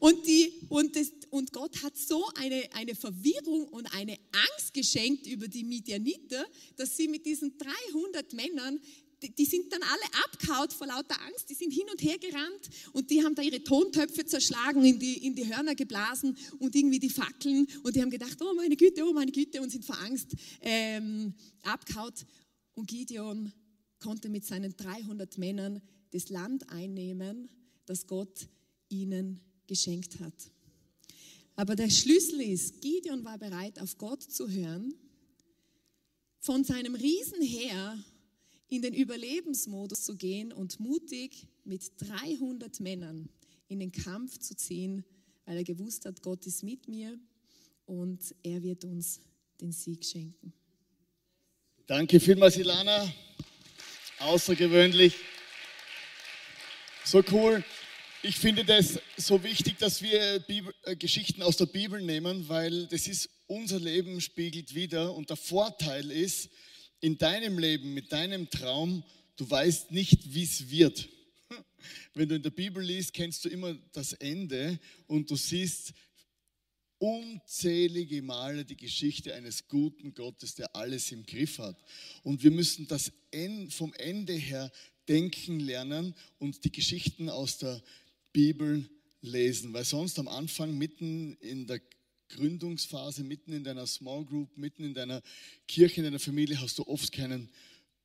Und, 0.03 0.27
die, 0.27 0.53
und, 0.69 0.97
das, 0.97 1.13
und 1.31 1.53
Gott 1.53 1.81
hat 1.85 1.97
so 1.97 2.25
eine, 2.35 2.69
eine 2.73 2.97
Verwirrung 2.97 3.69
und 3.69 3.87
eine 3.95 4.19
Angst 4.33 4.75
geschenkt 4.75 5.29
über 5.29 5.47
die 5.47 5.63
Midianiter, 5.63 6.45
dass 6.75 6.97
sie 6.97 7.07
mit 7.07 7.25
diesen 7.25 7.57
300 7.57 8.33
Männern, 8.33 8.81
die, 9.23 9.45
sind 9.45 9.73
dann 9.73 9.81
alle 9.85 10.25
abgehaut 10.25 10.73
vor 10.73 10.89
lauter 10.89 11.15
Angst, 11.23 11.49
die 11.51 11.55
sind 11.55 11.71
hin 11.71 11.87
und 11.89 12.03
her 12.03 12.19
gerannt 12.19 12.69
und 12.93 13.13
die 13.13 13.23
haben 13.23 13.37
da 13.37 13.43
ihre 13.43 13.63
Tontöpfe 13.63 14.27
zerschlagen, 14.27 14.85
in 14.85 14.99
die, 14.99 15.25
in 15.25 15.37
die 15.37 15.47
Hörner 15.47 15.77
geblasen 15.77 16.37
und 16.59 16.75
irgendwie 16.75 16.99
die 16.99 17.09
Fackeln 17.09 17.69
und 17.85 17.95
die 17.95 18.03
haben 18.03 18.11
gedacht, 18.11 18.39
oh 18.43 18.55
meine 18.55 18.77
Güte, 18.77 19.05
oh 19.05 19.13
meine 19.13 19.31
Güte 19.31 19.63
und 19.63 19.71
sind 19.71 19.85
vor 19.85 20.01
Angst 20.01 20.35
ähm, 20.63 21.33
abgehaut. 21.63 22.27
Und 22.75 22.89
Gideon 22.89 23.53
konnte 24.01 24.29
mit 24.29 24.45
seinen 24.45 24.77
300 24.77 25.39
Männern 25.39 25.81
das 26.11 26.29
Land 26.29 26.69
einnehmen, 26.71 27.49
das 27.87 28.09
Gott 28.09 28.49
ihnen 28.89 29.41
geschenkt 29.67 30.21
hat. 30.21 30.35
Aber 31.55 31.77
der 31.77 31.91
Schlüssel 31.91 32.41
ist, 32.41 32.81
Gideon 32.81 33.25
war 33.25 33.39
bereit, 33.39 33.79
auf 33.79 33.99
Gott 33.99 34.23
zu 34.23 34.49
hören, 34.49 34.95
von 36.41 36.65
seinem 36.65 36.95
Riesenheer 36.95 38.03
in 38.69 38.83
den 38.83 38.95
Überlebensmodus 38.95 40.03
zu 40.03 40.17
gehen 40.17 40.53
und 40.53 40.81
mutig 40.81 41.47
mit 41.65 41.93
300 41.99 42.81
Männern 42.81 43.29
in 43.69 43.81
den 43.81 43.93
Kampf 43.93 44.39
zu 44.39 44.57
ziehen, 44.57 45.05
weil 45.45 45.59
er 45.59 45.65
gewusst 45.65 46.07
hat, 46.07 46.23
Gott 46.23 46.47
ist 46.47 46.63
mit 46.63 46.89
mir 46.89 47.19
und 47.87 48.35
er 48.43 48.63
wird 48.63 48.85
uns 48.85 49.21
den 49.61 49.73
Sieg 49.73 50.05
schenken. 50.05 50.53
Danke 51.87 52.19
vielmals, 52.19 52.57
Ilana. 52.57 53.13
Außergewöhnlich. 54.21 55.17
So 57.05 57.23
cool. 57.31 57.65
Ich 58.25 58.39
finde 58.39 58.65
das 58.65 59.01
so 59.17 59.43
wichtig, 59.43 59.79
dass 59.79 60.01
wir 60.01 60.39
Bibel, 60.39 60.73
äh, 60.85 60.95
Geschichten 60.95 61.43
aus 61.43 61.57
der 61.57 61.67
Bibel 61.67 62.01
nehmen, 62.01 62.49
weil 62.49 62.87
das 62.87 63.09
ist 63.09 63.29
unser 63.49 63.81
Leben 63.81 64.21
spiegelt 64.21 64.77
wieder. 64.77 65.13
Und 65.13 65.31
der 65.31 65.37
Vorteil 65.37 66.09
ist, 66.09 66.49
in 67.01 67.19
deinem 67.19 67.59
Leben, 67.59 67.95
mit 67.95 68.13
deinem 68.13 68.49
Traum, 68.49 69.03
du 69.35 69.51
weißt 69.51 69.91
nicht, 69.91 70.33
wie 70.35 70.45
es 70.45 70.71
wird. 70.71 71.09
Wenn 72.15 72.29
du 72.29 72.37
in 72.37 72.45
der 72.45 72.51
Bibel 72.51 72.81
liest, 72.81 73.13
kennst 73.13 73.45
du 73.45 73.49
immer 73.49 73.75
das 73.93 74.13
Ende 74.13 74.79
und 75.09 75.29
du 75.29 75.35
siehst 75.35 75.93
unzählige 76.99 78.23
Male 78.23 78.65
die 78.65 78.77
Geschichte 78.77 79.35
eines 79.35 79.67
guten 79.67 80.15
Gottes, 80.15 80.55
der 80.55 80.77
alles 80.77 81.11
im 81.11 81.27
Griff 81.27 81.59
hat. 81.59 81.77
Und 82.23 82.45
wir 82.45 82.53
müssen 82.53 82.87
das 82.87 83.11
vom 83.71 83.93
Ende 83.95 84.35
her 84.35 84.71
denken 85.09 85.61
lernen 85.61 86.15
und 86.39 86.65
die 86.65 86.71
Geschichten 86.71 87.29
aus 87.29 87.59
der 87.59 87.83
Bibel 88.33 88.89
lesen, 89.21 89.73
weil 89.73 89.85
sonst 89.85 90.19
am 90.19 90.29
Anfang 90.29 90.77
mitten 90.77 91.37
in 91.41 91.67
der 91.67 91.81
Gründungsphase, 92.29 93.23
mitten 93.25 93.53
in 93.53 93.65
deiner 93.65 93.87
Small 93.87 94.25
Group, 94.25 94.57
mitten 94.57 94.85
in 94.85 94.95
deiner 94.95 95.23
Kirche, 95.69 95.99
in 95.99 96.05
deiner 96.05 96.19
Familie 96.19 96.61
hast 96.61 96.79
du 96.79 96.87
oft 96.87 97.13
keinen 97.13 97.51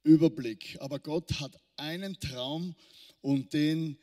Überblick. 0.03 0.77
Aber 0.79 0.99
Gott 0.99 1.39
hat 1.39 1.59
einen 1.77 2.19
Traum 2.19 2.75
und 3.21 3.53
den 3.53 3.97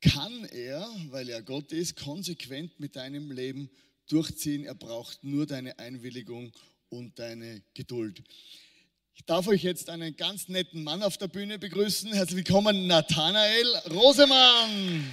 kann 0.00 0.44
er, 0.46 0.88
weil 1.10 1.28
er 1.28 1.42
Gott 1.42 1.72
ist, 1.72 1.96
konsequent 1.96 2.78
mit 2.80 2.96
deinem 2.96 3.30
Leben 3.30 3.70
durchziehen. 4.08 4.64
Er 4.64 4.74
braucht 4.74 5.22
nur 5.22 5.46
deine 5.46 5.78
Einwilligung 5.78 6.52
und 6.88 7.18
deine 7.18 7.62
Geduld. 7.74 8.22
Ich 9.14 9.26
darf 9.26 9.46
euch 9.46 9.62
jetzt 9.62 9.90
einen 9.90 10.16
ganz 10.16 10.48
netten 10.48 10.82
Mann 10.82 11.02
auf 11.02 11.18
der 11.18 11.28
Bühne 11.28 11.58
begrüßen. 11.58 12.12
Herzlich 12.14 12.46
willkommen, 12.46 12.86
Nathanael 12.86 13.66
Rosemann. 13.90 15.12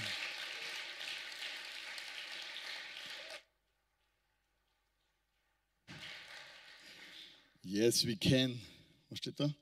Yes, 7.61 8.07
we 8.07 8.15
can. 8.15 8.61
Was 9.09 9.17
steht 9.19 9.37
da? 9.37 9.53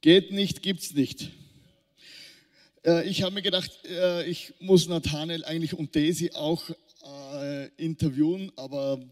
Geht 0.00 0.30
nicht, 0.30 0.62
gibt's 0.62 0.94
nicht. 0.94 1.30
Äh, 2.86 3.08
ich 3.08 3.22
habe 3.22 3.34
mir 3.34 3.42
gedacht, 3.42 3.70
äh, 3.84 4.26
ich 4.26 4.54
muss 4.60 4.86
Nathanael 4.86 5.44
eigentlich 5.44 5.74
und 5.74 5.94
Daisy 5.94 6.30
auch 6.34 6.62
äh, 7.34 7.66
interviewen, 7.76 8.52
aber 8.56 9.04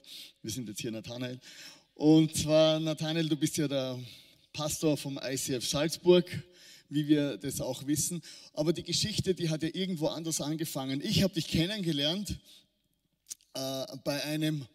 wir 0.42 0.50
sind 0.52 0.68
jetzt 0.68 0.80
hier 0.80 0.92
Nathanael. 0.92 1.40
Und 1.98 2.36
zwar, 2.36 2.78
Nathanael, 2.78 3.26
du 3.26 3.36
bist 3.36 3.56
ja 3.56 3.66
der 3.66 3.98
Pastor 4.52 4.98
vom 4.98 5.18
ICF 5.18 5.66
Salzburg, 5.66 6.26
wie 6.90 7.08
wir 7.08 7.38
das 7.38 7.58
auch 7.62 7.86
wissen. 7.86 8.20
Aber 8.52 8.74
die 8.74 8.82
Geschichte, 8.82 9.34
die 9.34 9.48
hat 9.48 9.62
ja 9.62 9.70
irgendwo 9.72 10.08
anders 10.08 10.42
angefangen. 10.42 11.00
Ich 11.02 11.22
habe 11.22 11.32
dich 11.32 11.48
kennengelernt 11.48 12.38
äh, 13.54 13.86
bei 14.04 14.22
einem 14.24 14.66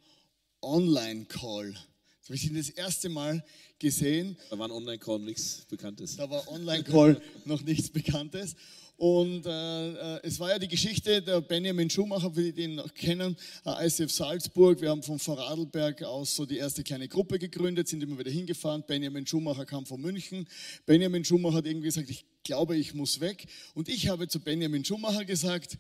Online-Call. 0.64 1.74
Das 1.74 2.30
habe 2.30 2.36
ich 2.38 2.52
das 2.52 2.70
erste 2.70 3.08
Mal 3.08 3.46
gesehen. 3.78 4.36
Da 4.50 4.58
war 4.58 4.68
ein 4.68 4.72
Online-Call 4.72 5.20
nichts 5.20 5.68
Bekanntes. 5.70 6.16
Da 6.16 6.28
war 6.28 6.48
Online-Call 6.48 7.22
noch 7.46 7.62
nichts 7.62 7.92
Bekanntes. 7.92 8.56
Und 8.98 9.46
äh, 9.48 10.16
äh, 10.18 10.20
es 10.24 10.40
war 10.40 10.50
ja 10.50 10.60
die 10.60 10.68
Geschichte 10.68 11.22
der 11.22 11.42
Benjamin 11.42 11.90
Schumacher, 11.90 12.32
für 12.32 12.44
die 12.44 12.54
den 12.54 12.76
noch 12.76 12.94
kennen, 12.94 13.36
äh, 13.66 13.88
ICF 13.88 14.12
Salzburg. 14.12 14.80
Wir 14.80 14.90
haben 14.90 15.02
von 15.02 15.18
Vorarlberg 15.18 16.04
aus 16.04 16.36
so 16.36 16.46
die 16.46 16.58
erste 16.58 16.84
kleine 16.84 17.08
Gruppe 17.08 17.40
gegründet, 17.40 17.88
sind 17.88 18.04
immer 18.04 18.20
wieder 18.20 18.30
hingefahren. 18.30 18.84
Benjamin 18.86 19.26
Schumacher 19.26 19.66
kam 19.66 19.86
von 19.86 20.00
München. 20.00 20.48
Benjamin 20.86 21.26
Schumacher 21.26 21.58
hat 21.58 21.66
irgendwie 21.66 21.88
gesagt, 21.88 22.10
ich 22.10 22.26
glaube, 22.44 22.78
ich 22.78 22.94
muss 22.94 23.20
weg. 23.20 23.48
Und 23.74 23.90
ich 23.90 24.08
habe 24.08 24.28
zu 24.28 24.40
Benjamin 24.40 24.86
Schumacher 24.86 25.26
gesagt, 25.26 25.78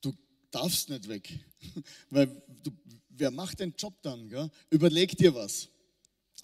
du 0.00 0.12
darfst 0.50 0.90
nicht 0.90 1.08
weg. 1.08 1.28
Weil 2.10 2.26
du, 2.64 2.72
wer 3.10 3.30
macht 3.30 3.60
den 3.60 3.74
Job 3.76 3.94
dann? 4.02 4.28
Gell? 4.28 4.50
Überleg 4.70 5.16
dir 5.16 5.34
was. 5.34 5.68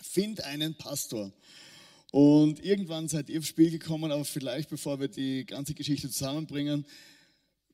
Find 0.02 0.42
einen 0.44 0.76
Pastor. 0.76 1.32
Und 2.16 2.64
irgendwann 2.64 3.09
seid 3.09 3.29
ihr 3.29 3.40
aufs 3.40 3.48
Spiel 3.48 3.70
gekommen, 3.70 4.11
aber 4.11 4.24
vielleicht 4.24 4.70
bevor 4.70 4.98
wir 4.98 5.09
die 5.09 5.44
ganze 5.44 5.74
Geschichte 5.74 6.09
zusammenbringen, 6.09 6.87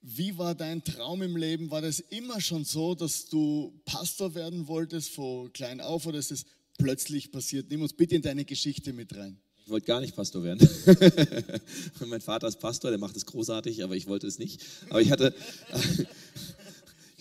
wie 0.01 0.37
war 0.37 0.57
dein 0.57 0.83
Traum 0.83 1.23
im 1.23 1.37
Leben? 1.37 1.71
War 1.71 1.81
das 1.81 2.01
immer 2.01 2.41
schon 2.41 2.65
so, 2.65 2.97
dass 2.97 3.29
du 3.29 3.73
Pastor 3.85 4.35
werden 4.35 4.67
wolltest 4.67 5.11
von 5.11 5.53
klein 5.53 5.81
auf 5.81 6.07
oder 6.07 6.19
ist 6.19 6.33
es 6.33 6.45
plötzlich 6.77 7.31
passiert? 7.31 7.71
Nimm 7.71 7.83
uns 7.83 7.93
bitte 7.93 8.17
in 8.17 8.23
deine 8.23 8.45
Geschichte 8.45 8.93
mit 8.93 9.17
rein. 9.17 9.39
Ich 9.65 9.71
wollte 9.71 9.87
gar 9.87 10.01
nicht 10.01 10.17
Pastor 10.17 10.43
werden. 10.43 10.69
mein 12.07 12.21
Vater 12.21 12.49
ist 12.49 12.59
Pastor, 12.59 12.91
der 12.91 12.99
macht 12.99 13.17
es 13.17 13.25
großartig, 13.27 13.85
aber 13.85 13.95
ich 13.95 14.09
wollte 14.09 14.27
es 14.27 14.41
nicht. 14.41 14.61
Aber 14.91 15.01
ich 15.01 15.13
hatte, 15.13 15.33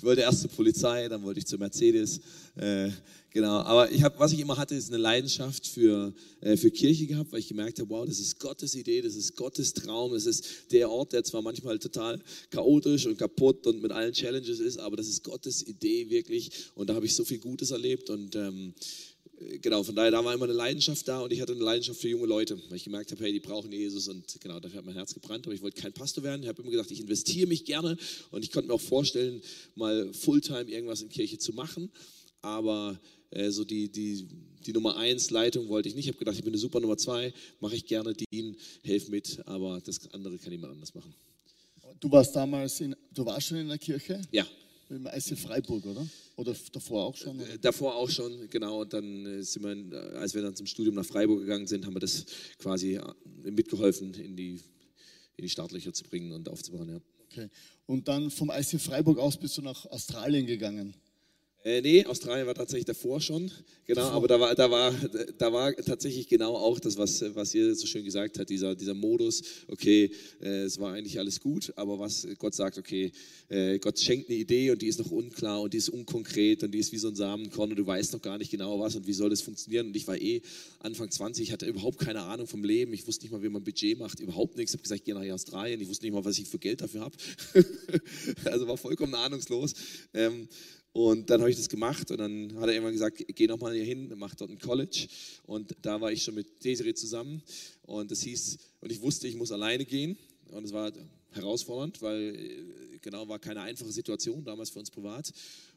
ich 0.01 0.05
wollte 0.05 0.21
erst 0.21 0.41
zur 0.41 0.49
Polizei, 0.49 1.07
dann 1.09 1.21
wollte 1.21 1.41
ich 1.41 1.45
zur 1.45 1.59
Mercedes. 1.59 2.21
Äh, 2.55 2.89
Genau, 3.33 3.61
aber 3.61 3.89
ich 3.89 4.03
hab, 4.03 4.19
was 4.19 4.33
ich 4.33 4.39
immer 4.39 4.57
hatte, 4.57 4.75
ist 4.75 4.89
eine 4.89 5.01
Leidenschaft 5.01 5.65
für, 5.65 6.13
äh, 6.41 6.57
für 6.57 6.69
Kirche 6.69 7.07
gehabt, 7.07 7.31
weil 7.31 7.39
ich 7.39 7.47
gemerkt 7.47 7.79
habe, 7.79 7.89
wow, 7.89 8.05
das 8.05 8.19
ist 8.19 8.41
Gottes 8.41 8.75
Idee, 8.75 9.01
das 9.01 9.15
ist 9.15 9.37
Gottes 9.37 9.73
Traum, 9.73 10.11
das 10.11 10.25
ist 10.25 10.69
der 10.71 10.91
Ort, 10.91 11.13
der 11.13 11.23
zwar 11.23 11.41
manchmal 11.41 11.79
total 11.79 12.21
chaotisch 12.49 13.05
und 13.05 13.17
kaputt 13.17 13.65
und 13.67 13.81
mit 13.81 13.93
allen 13.93 14.11
Challenges 14.11 14.59
ist, 14.59 14.79
aber 14.79 14.97
das 14.97 15.07
ist 15.07 15.23
Gottes 15.23 15.65
Idee 15.65 16.09
wirklich 16.09 16.51
und 16.75 16.89
da 16.89 16.93
habe 16.93 17.05
ich 17.05 17.15
so 17.15 17.23
viel 17.23 17.39
Gutes 17.39 17.71
erlebt 17.71 18.09
und 18.09 18.35
ähm, 18.35 18.73
genau, 19.61 19.83
von 19.83 19.95
daher, 19.95 20.11
da 20.11 20.23
war 20.23 20.33
immer 20.33 20.45
eine 20.45 20.53
Leidenschaft 20.53 21.07
da 21.07 21.21
und 21.21 21.31
ich 21.31 21.41
hatte 21.41 21.53
eine 21.53 21.63
Leidenschaft 21.63 21.99
für 21.99 22.09
junge 22.09 22.27
Leute, 22.27 22.57
weil 22.69 22.77
ich 22.77 22.83
gemerkt 22.83 23.11
habe, 23.11 23.23
hey, 23.23 23.31
die 23.31 23.39
brauchen 23.39 23.71
Jesus 23.71 24.07
und 24.07 24.39
genau, 24.39 24.59
dafür 24.59 24.79
hat 24.79 24.85
mein 24.85 24.95
Herz 24.95 25.13
gebrannt, 25.13 25.45
aber 25.45 25.55
ich 25.55 25.61
wollte 25.61 25.81
kein 25.81 25.93
Pastor 25.93 26.23
werden. 26.23 26.43
Ich 26.43 26.49
habe 26.49 26.61
immer 26.61 26.71
gesagt, 26.71 26.91
ich 26.91 27.01
investiere 27.01 27.47
mich 27.47 27.65
gerne 27.65 27.97
und 28.31 28.43
ich 28.43 28.51
konnte 28.51 28.67
mir 28.67 28.73
auch 28.73 28.81
vorstellen, 28.81 29.41
mal 29.75 30.13
Fulltime 30.13 30.69
irgendwas 30.69 31.01
in 31.01 31.09
Kirche 31.09 31.37
zu 31.37 31.53
machen, 31.53 31.89
aber 32.41 32.99
äh, 33.31 33.49
so 33.49 33.63
die, 33.63 33.91
die, 33.91 34.27
die 34.65 34.73
Nummer 34.73 34.97
eins 34.97 35.29
Leitung 35.29 35.67
wollte 35.69 35.89
ich 35.89 35.95
nicht. 35.95 36.05
Ich 36.05 36.09
habe 36.09 36.19
gedacht, 36.19 36.37
ich 36.37 36.43
bin 36.43 36.53
eine 36.53 36.59
super 36.59 36.79
Nummer 36.79 36.97
zwei, 36.97 37.33
mache 37.59 37.75
ich 37.75 37.85
gerne, 37.85 38.13
dien, 38.13 38.55
helf 38.83 39.09
mit, 39.09 39.41
aber 39.45 39.81
das 39.81 40.11
andere 40.13 40.37
kann 40.37 40.51
jemand 40.51 40.73
anders 40.73 40.93
machen. 40.93 41.13
Du 41.99 42.11
warst 42.11 42.35
damals, 42.35 42.81
in, 42.81 42.95
du 43.13 43.25
warst 43.25 43.47
schon 43.47 43.57
in 43.57 43.67
der 43.67 43.77
Kirche? 43.77 44.21
Ja. 44.31 44.45
Im 44.91 45.07
IC 45.07 45.37
Freiburg, 45.37 45.85
oder? 45.85 46.05
Oder 46.35 46.55
davor 46.73 47.05
auch 47.05 47.15
schon? 47.15 47.39
Oder? 47.39 47.53
Äh, 47.53 47.59
davor 47.59 47.95
auch 47.95 48.09
schon, 48.09 48.49
genau. 48.49 48.81
Und 48.81 48.91
dann 48.91 49.25
äh, 49.25 49.43
sind 49.43 49.63
wir, 49.63 50.17
als 50.19 50.33
wir 50.33 50.41
dann 50.41 50.55
zum 50.55 50.65
Studium 50.65 50.95
nach 50.95 51.05
Freiburg 51.05 51.39
gegangen 51.39 51.65
sind, 51.65 51.85
haben 51.85 51.95
wir 51.95 52.01
das 52.01 52.25
quasi 52.57 52.99
mitgeholfen, 53.43 54.13
in 54.13 54.35
die, 54.35 54.59
in 55.37 55.43
die 55.43 55.49
Startlöcher 55.49 55.93
zu 55.93 56.03
bringen 56.03 56.33
und 56.33 56.49
aufzubauen. 56.49 56.89
Ja. 56.89 57.01
Okay. 57.31 57.49
Und 57.85 58.07
dann 58.09 58.29
vom 58.29 58.49
IC 58.49 58.81
Freiburg 58.81 59.17
aus 59.17 59.37
bist 59.37 59.57
du 59.57 59.61
nach 59.61 59.85
Australien 59.85 60.45
gegangen? 60.45 60.93
Äh, 61.63 61.81
nee, 61.81 62.03
Australien 62.05 62.47
war 62.47 62.55
tatsächlich 62.55 62.85
davor 62.85 63.21
schon, 63.21 63.51
genau, 63.85 64.09
aber 64.09 64.27
da 64.27 64.39
war, 64.39 64.55
da 64.55 64.71
war, 64.71 64.91
da 65.37 65.53
war 65.53 65.75
tatsächlich 65.75 66.27
genau 66.27 66.55
auch 66.55 66.79
das, 66.79 66.97
was, 66.97 67.23
was 67.35 67.53
ihr 67.53 67.75
so 67.75 67.85
schön 67.85 68.03
gesagt 68.03 68.39
habt, 68.39 68.49
dieser, 68.49 68.75
dieser 68.75 68.95
Modus, 68.95 69.43
okay, 69.67 70.09
äh, 70.41 70.63
es 70.63 70.79
war 70.79 70.93
eigentlich 70.93 71.19
alles 71.19 71.39
gut, 71.39 71.71
aber 71.75 71.99
was 71.99 72.27
Gott 72.39 72.55
sagt, 72.55 72.79
okay, 72.79 73.11
äh, 73.49 73.77
Gott 73.77 73.99
schenkt 73.99 74.29
eine 74.29 74.39
Idee 74.39 74.71
und 74.71 74.81
die 74.81 74.87
ist 74.87 74.97
noch 74.97 75.11
unklar 75.11 75.61
und 75.61 75.73
die 75.73 75.77
ist 75.77 75.89
unkonkret 75.89 76.63
und 76.63 76.71
die 76.71 76.79
ist 76.79 76.93
wie 76.93 76.97
so 76.97 77.09
ein 77.09 77.15
Samenkorn 77.15 77.69
und 77.69 77.77
du 77.77 77.85
weißt 77.85 78.13
noch 78.13 78.23
gar 78.23 78.39
nicht 78.39 78.49
genau 78.49 78.79
was 78.79 78.95
und 78.95 79.05
wie 79.05 79.13
soll 79.13 79.29
das 79.29 79.41
funktionieren 79.41 79.87
und 79.87 79.95
ich 79.95 80.07
war 80.07 80.19
eh 80.19 80.41
Anfang 80.79 81.11
20, 81.11 81.51
hatte 81.51 81.67
überhaupt 81.67 81.99
keine 81.99 82.23
Ahnung 82.23 82.47
vom 82.47 82.63
Leben, 82.63 82.91
ich 82.91 83.05
wusste 83.05 83.25
nicht 83.25 83.33
mal, 83.33 83.43
wie 83.43 83.49
man 83.49 83.63
Budget 83.63 83.99
macht, 83.99 84.19
überhaupt 84.19 84.57
nichts, 84.57 84.71
ich 84.71 84.77
habe 84.79 84.83
gesagt, 84.83 85.01
ich 85.01 85.05
gehe 85.05 85.13
nach 85.13 85.31
Australien, 85.31 85.79
ich 85.79 85.87
wusste 85.87 86.05
nicht 86.05 86.13
mal, 86.13 86.25
was 86.25 86.39
ich 86.39 86.47
für 86.47 86.57
Geld 86.57 86.81
dafür 86.81 87.01
habe, 87.01 87.15
also 88.45 88.67
war 88.67 88.77
vollkommen 88.77 89.13
ahnungslos. 89.13 89.75
Ähm, 90.15 90.47
und 90.93 91.29
dann 91.29 91.39
habe 91.39 91.49
ich 91.49 91.55
das 91.55 91.69
gemacht 91.69 92.11
und 92.11 92.17
dann 92.17 92.53
hat 92.55 92.67
er 92.67 92.73
irgendwann 92.73 92.93
gesagt, 92.93 93.23
geh 93.27 93.47
nochmal 93.47 93.73
hier 93.73 93.85
hin, 93.85 94.11
mach 94.17 94.35
dort 94.35 94.51
ein 94.51 94.59
College. 94.59 95.07
Und 95.43 95.73
da 95.81 96.01
war 96.01 96.11
ich 96.11 96.23
schon 96.23 96.35
mit 96.35 96.63
Desiree 96.63 96.93
zusammen 96.93 97.41
und 97.83 98.11
das 98.11 98.21
hieß, 98.21 98.57
und 98.81 98.91
ich 98.91 99.01
wusste, 99.01 99.27
ich 99.27 99.35
muss 99.35 99.51
alleine 99.51 99.85
gehen. 99.85 100.17
Und 100.49 100.65
es 100.65 100.73
war 100.73 100.91
herausfordernd, 101.31 102.01
weil 102.01 102.35
äh, 102.35 102.97
genau 102.99 103.27
war 103.29 103.39
keine 103.39 103.61
einfache 103.61 103.91
Situation 103.91 104.43
damals 104.43 104.69
für 104.69 104.79
uns 104.79 104.91
privat. 104.91 105.31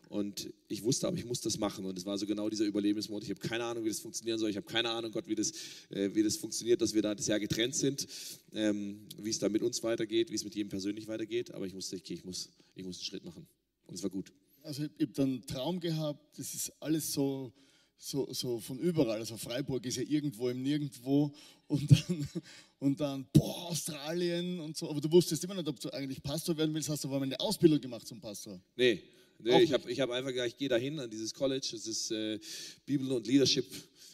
Und 0.09 0.53
ich 0.69 0.83
wusste 0.83 1.07
aber, 1.07 1.17
ich 1.17 1.25
muss 1.25 1.41
das 1.41 1.59
machen. 1.59 1.85
Und 1.85 1.97
es 1.97 2.05
war 2.05 2.19
so 2.19 2.27
genau 2.27 2.49
dieser 2.49 2.65
Überlebensmodus. 2.65 3.29
Ich 3.29 3.37
habe 3.37 3.49
keine 3.49 3.65
Ahnung, 3.65 3.85
wie 3.85 3.89
das 3.89 4.01
funktionieren 4.01 4.39
soll. 4.39 4.51
Ich 4.51 4.57
habe 4.57 4.67
keine 4.67 4.91
Ahnung, 4.91 5.13
Gott, 5.13 5.29
wie 5.29 5.35
das, 5.37 5.53
äh, 5.91 6.11
wie 6.13 6.25
das 6.25 6.37
funktioniert, 6.37 6.81
dass 6.83 6.93
wir 6.93 7.03
da 7.03 7.15
das 7.15 7.29
Jahr 7.29 7.39
getrennt 7.39 7.77
sind, 7.77 8.07
ähm, 8.53 9.07
wie 9.19 9.31
es 9.31 9.39
da 9.39 9.49
mit 9.49 9.63
uns 9.63 9.83
weitergeht, 9.85 10.31
wie 10.31 10.35
es 10.35 10.45
mit 10.45 10.57
jedem 10.57 10.71
persönlich 10.71 11.07
weitergeht. 11.07 11.53
Aber 11.53 11.67
ich 11.67 11.75
wusste, 11.75 11.97
okay, 11.97 12.15
ich 12.15 12.25
muss, 12.25 12.51
ich 12.75 12.85
muss 12.85 12.99
einen 12.99 13.05
Schritt 13.05 13.25
machen. 13.25 13.47
Und 13.87 13.95
es 13.95 14.03
war 14.03 14.11
gut 14.11 14.33
also 14.65 14.85
ich, 14.85 15.03
habe 15.03 15.13
dann 15.13 15.29
einen 15.29 15.47
Traum 15.47 15.79
gehabt, 15.79 16.39
das 16.39 16.55
ist 16.55 16.73
alles 16.81 17.13
so, 17.13 17.53
so, 17.97 18.33
so 18.33 18.59
von 18.59 18.79
überall. 18.79 19.19
Also 19.19 19.37
Freiburg 19.37 19.85
ist 19.87 19.97
ja 19.97 20.03
irgendwo 20.03 20.49
im 20.49 20.63
Nirgendwo 20.63 21.33
und 21.67 21.91
dann, 21.91 22.29
und 22.79 23.01
dann, 23.01 23.27
boah, 23.33 23.69
Australien 23.71 24.61
und 24.61 24.77
so. 24.77 24.91
Aber 24.91 25.01
du 25.01 25.11
wusstest 25.13 25.45
immer 25.45 25.55
nicht, 25.55 25.69
ob 25.69 25.79
du 25.79 25.91
eigentlich 25.93 26.23
Pastor 26.23 26.57
werden 26.57 26.75
willst. 26.75 26.89
Hast 26.89 27.05
du 27.05 27.09
aber 27.09 27.23
eine 27.23 27.39
Ausbildung 27.39 27.81
gemacht 27.81 28.07
zum 28.07 28.21
Pastor? 28.21 28.59
Nee, 28.75 29.03
nee 29.39 29.63
ich 29.63 29.73
habe 29.73 29.91
ich 29.91 30.01
hab 30.01 30.11
einfach 30.11 30.31
gesagt, 30.31 30.49
ich 30.49 30.57
gehe 30.57 30.69
dahin 30.69 30.99
an 30.99 31.11
dieses 31.11 31.35
College. 31.35 31.69
Das 31.73 31.87
ist 31.87 32.11
äh, 32.11 32.39
Bibel 32.87 33.11
und 33.13 33.27
Leadership. 33.27 33.67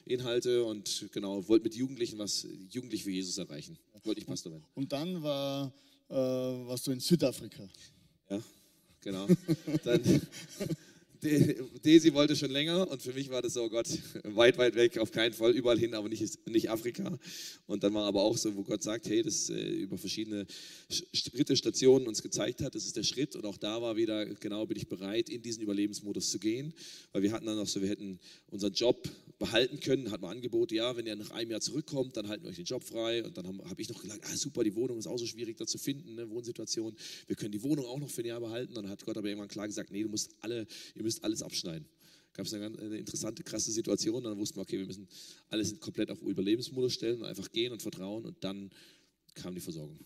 Inhalte 0.07 0.65
und 0.65 1.09
genau, 1.13 1.47
wollte 1.47 1.65
mit 1.65 1.75
Jugendlichen 1.77 2.19
was 2.19 2.45
Jugendlich 2.71 3.05
für 3.05 3.11
Jesus 3.11 3.39
erreichen. 3.39 3.79
Wollte 4.03 4.21
ich 4.21 4.27
Pastor 4.27 4.51
werden. 4.51 4.65
Und 4.75 4.91
dann 4.93 5.23
war, 5.23 5.73
äh, 6.09 6.15
warst 6.15 6.87
du 6.87 6.91
in 6.91 6.99
Südafrika. 6.99 7.69
Ja, 8.29 8.43
genau. 9.03 9.27
Dann, 9.85 10.03
Desi 11.23 12.15
wollte 12.15 12.35
schon 12.35 12.51
länger 12.51 12.91
und 12.91 13.03
für 13.03 13.13
mich 13.13 13.29
war 13.31 13.43
das 13.43 13.55
so, 13.55 13.65
oh 13.65 13.69
Gott, 13.69 13.87
weit, 14.25 14.57
weit 14.57 14.75
weg, 14.75 14.99
auf 14.99 15.11
keinen 15.11 15.35
Fall, 15.35 15.53
überall 15.53 15.79
hin, 15.79 15.95
aber 15.95 16.09
nicht, 16.09 16.49
nicht 16.49 16.71
Afrika. 16.71 17.19
Und 17.67 17.85
dann 17.85 17.93
war 17.93 18.05
aber 18.05 18.23
auch 18.23 18.37
so, 18.37 18.57
wo 18.57 18.63
Gott 18.63 18.83
sagt, 18.83 19.09
hey, 19.09 19.23
das 19.23 19.51
äh, 19.51 19.61
über 19.61 19.99
verschiedene 19.99 20.47
Schritte, 21.13 21.57
Stationen 21.57 22.07
uns 22.07 22.23
gezeigt 22.23 22.63
hat, 22.63 22.75
das 22.75 22.87
ist 22.87 22.97
der 22.97 23.03
Schritt. 23.03 23.37
Und 23.37 23.45
auch 23.45 23.59
da 23.59 23.83
war 23.83 23.97
wieder, 23.97 24.25
genau, 24.37 24.65
bin 24.67 24.79
ich 24.79 24.89
bereit, 24.89 25.29
in 25.29 25.43
diesen 25.43 25.63
Überlebensmodus 25.63 26.31
zu 26.31 26.39
gehen, 26.39 26.73
weil 27.13 27.23
wir 27.23 27.33
hatten 27.33 27.47
dann 27.47 27.57
noch 27.57 27.67
so, 27.67 27.83
wir 27.83 27.89
hätten 27.89 28.19
unseren 28.49 28.73
Job 28.73 29.09
behalten 29.39 29.81
können, 29.81 30.11
hatten 30.11 30.23
wir 30.23 30.29
Angebote, 30.29 30.75
ja, 30.75 30.97
wenn 30.97 31.07
ihr 31.07 31.17
nach 31.17 31.31
einem 31.33 31.51
Jahr 31.51 31.61
zurückkommt, 31.61 32.17
dann 32.17 32.29
halten 32.29 32.45
wir 32.45 32.51
euch 32.51 32.57
den 32.57 32.65
Job 32.65 32.83
frei. 32.83 33.25
Und 33.25 33.37
dann 33.37 33.47
habe 33.47 33.69
hab 33.69 33.79
ich 33.79 33.89
noch 33.89 34.01
gesagt, 34.01 34.25
ah, 34.25 34.37
super, 34.37 34.65
die 34.65 34.75
Wohnung 34.75 34.99
ist 34.99 35.07
auch 35.07 35.19
so 35.19 35.27
schwierig 35.27 35.57
da 35.57 35.67
zu 35.67 35.79
finden, 35.79 36.15
ne, 36.15 36.31
Wohnsituation. 36.31 36.95
Wir 37.27 37.37
können 37.37 37.53
die 37.53 37.63
Wohnung 37.63 37.87
auch 37.87 37.99
noch 37.99 38.11
für 38.11 38.23
ein 38.23 38.27
Jahr 38.27 38.41
behalten. 38.41 38.75
Dann 38.75 38.89
hat 38.89 39.05
Gott 39.05 39.17
aber 39.17 39.29
irgendwann 39.29 39.49
klar 39.49 39.67
gesagt, 39.67 39.91
nee, 39.91 40.03
du 40.03 40.09
musst 40.09 40.35
alle, 40.41 40.67
ihr 40.95 41.03
müsst 41.03 41.10
alles 41.19 41.43
abschneiden. 41.43 41.89
Gab 42.33 42.47
es 42.47 42.55
eine, 42.55 42.67
eine 42.67 42.97
interessante, 42.97 43.43
krasse 43.43 43.73
Situation. 43.73 44.23
Dann 44.23 44.39
wussten 44.39 44.57
wir, 44.57 44.63
okay, 44.63 44.79
wir 44.79 44.87
müssen 44.87 45.09
alles 45.49 45.79
komplett 45.81 46.11
auf 46.11 46.23
Überlebensmodus 46.23 46.95
stellen 46.95 47.21
und 47.21 47.27
einfach 47.27 47.51
gehen 47.51 47.73
und 47.73 47.83
vertrauen. 47.83 48.25
Und 48.25 48.43
dann 48.45 48.71
kam 49.35 49.55
die 49.55 49.61
Versorgung. 49.61 49.99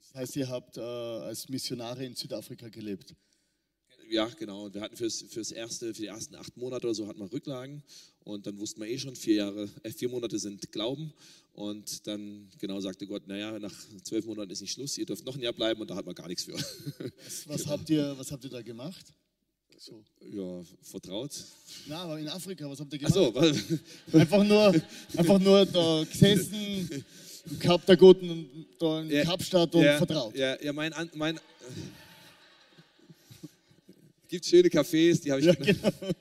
Das 0.00 0.14
heißt, 0.14 0.36
ihr 0.36 0.48
habt 0.48 0.76
äh, 0.76 0.80
als 0.80 1.48
Missionare 1.48 2.04
in 2.04 2.16
Südafrika 2.16 2.68
gelebt? 2.68 3.14
Ja, 4.10 4.26
genau. 4.28 4.66
Und 4.66 4.74
wir 4.74 4.82
hatten 4.82 4.96
fürs, 4.96 5.22
fürs 5.22 5.52
erste, 5.52 5.94
für 5.94 6.02
die 6.02 6.08
ersten 6.08 6.34
acht 6.34 6.56
Monate 6.56 6.86
oder 6.86 6.94
so 6.94 7.06
hatten 7.06 7.20
wir 7.20 7.32
Rücklagen 7.32 7.82
und 8.24 8.46
dann 8.46 8.58
wussten 8.58 8.80
wir 8.82 8.88
eh 8.88 8.98
schon, 8.98 9.16
vier 9.16 9.36
Jahre, 9.36 9.70
äh, 9.82 9.90
vier 9.90 10.10
Monate 10.10 10.38
sind 10.38 10.70
Glauben. 10.70 11.14
Und 11.54 12.06
dann 12.06 12.50
genau 12.58 12.80
sagte 12.80 13.06
Gott, 13.06 13.26
naja, 13.26 13.58
nach 13.58 13.74
zwölf 14.02 14.26
Monaten 14.26 14.50
ist 14.50 14.60
nicht 14.60 14.72
Schluss, 14.72 14.98
ihr 14.98 15.06
dürft 15.06 15.24
noch 15.24 15.36
ein 15.36 15.42
Jahr 15.42 15.52
bleiben 15.52 15.80
und 15.80 15.88
da 15.90 15.96
hat 15.96 16.04
man 16.04 16.14
gar 16.14 16.28
nichts 16.28 16.44
für. 16.44 16.52
Was, 16.54 17.48
was 17.48 17.66
habt, 17.68 17.88
ihr, 17.90 18.14
was 18.18 18.30
habt 18.32 18.44
ihr 18.44 18.50
da 18.50 18.60
gemacht? 18.60 19.06
So. 19.84 20.00
Ja, 20.32 20.64
vertraut. 20.80 21.32
Na, 21.86 22.02
aber 22.02 22.16
in 22.16 22.28
Afrika, 22.28 22.70
was 22.70 22.78
habt 22.78 22.92
ihr 22.92 23.00
gemacht? 23.00 23.16
Ach 23.16 24.12
so, 24.12 24.16
einfach 24.16 24.44
nur, 24.44 24.80
einfach 25.16 25.40
nur 25.40 25.66
da 25.66 26.04
gesessen, 26.04 27.04
gehabt 27.58 27.88
der 27.88 27.96
Guten, 27.96 28.66
da 28.78 29.00
in 29.00 29.10
ja, 29.10 29.24
Kapstadt 29.24 29.74
und 29.74 29.82
ja, 29.82 29.98
vertraut. 29.98 30.36
Ja, 30.36 30.56
ja 30.62 30.72
mein, 30.72 30.94
mein 31.14 31.40
gibt 34.28 34.46
schöne 34.46 34.68
Cafés, 34.68 35.20
die 35.20 35.32
habe 35.32 35.40
ich. 35.40 35.46
Ja, 35.48 35.54
genau. 35.54 35.90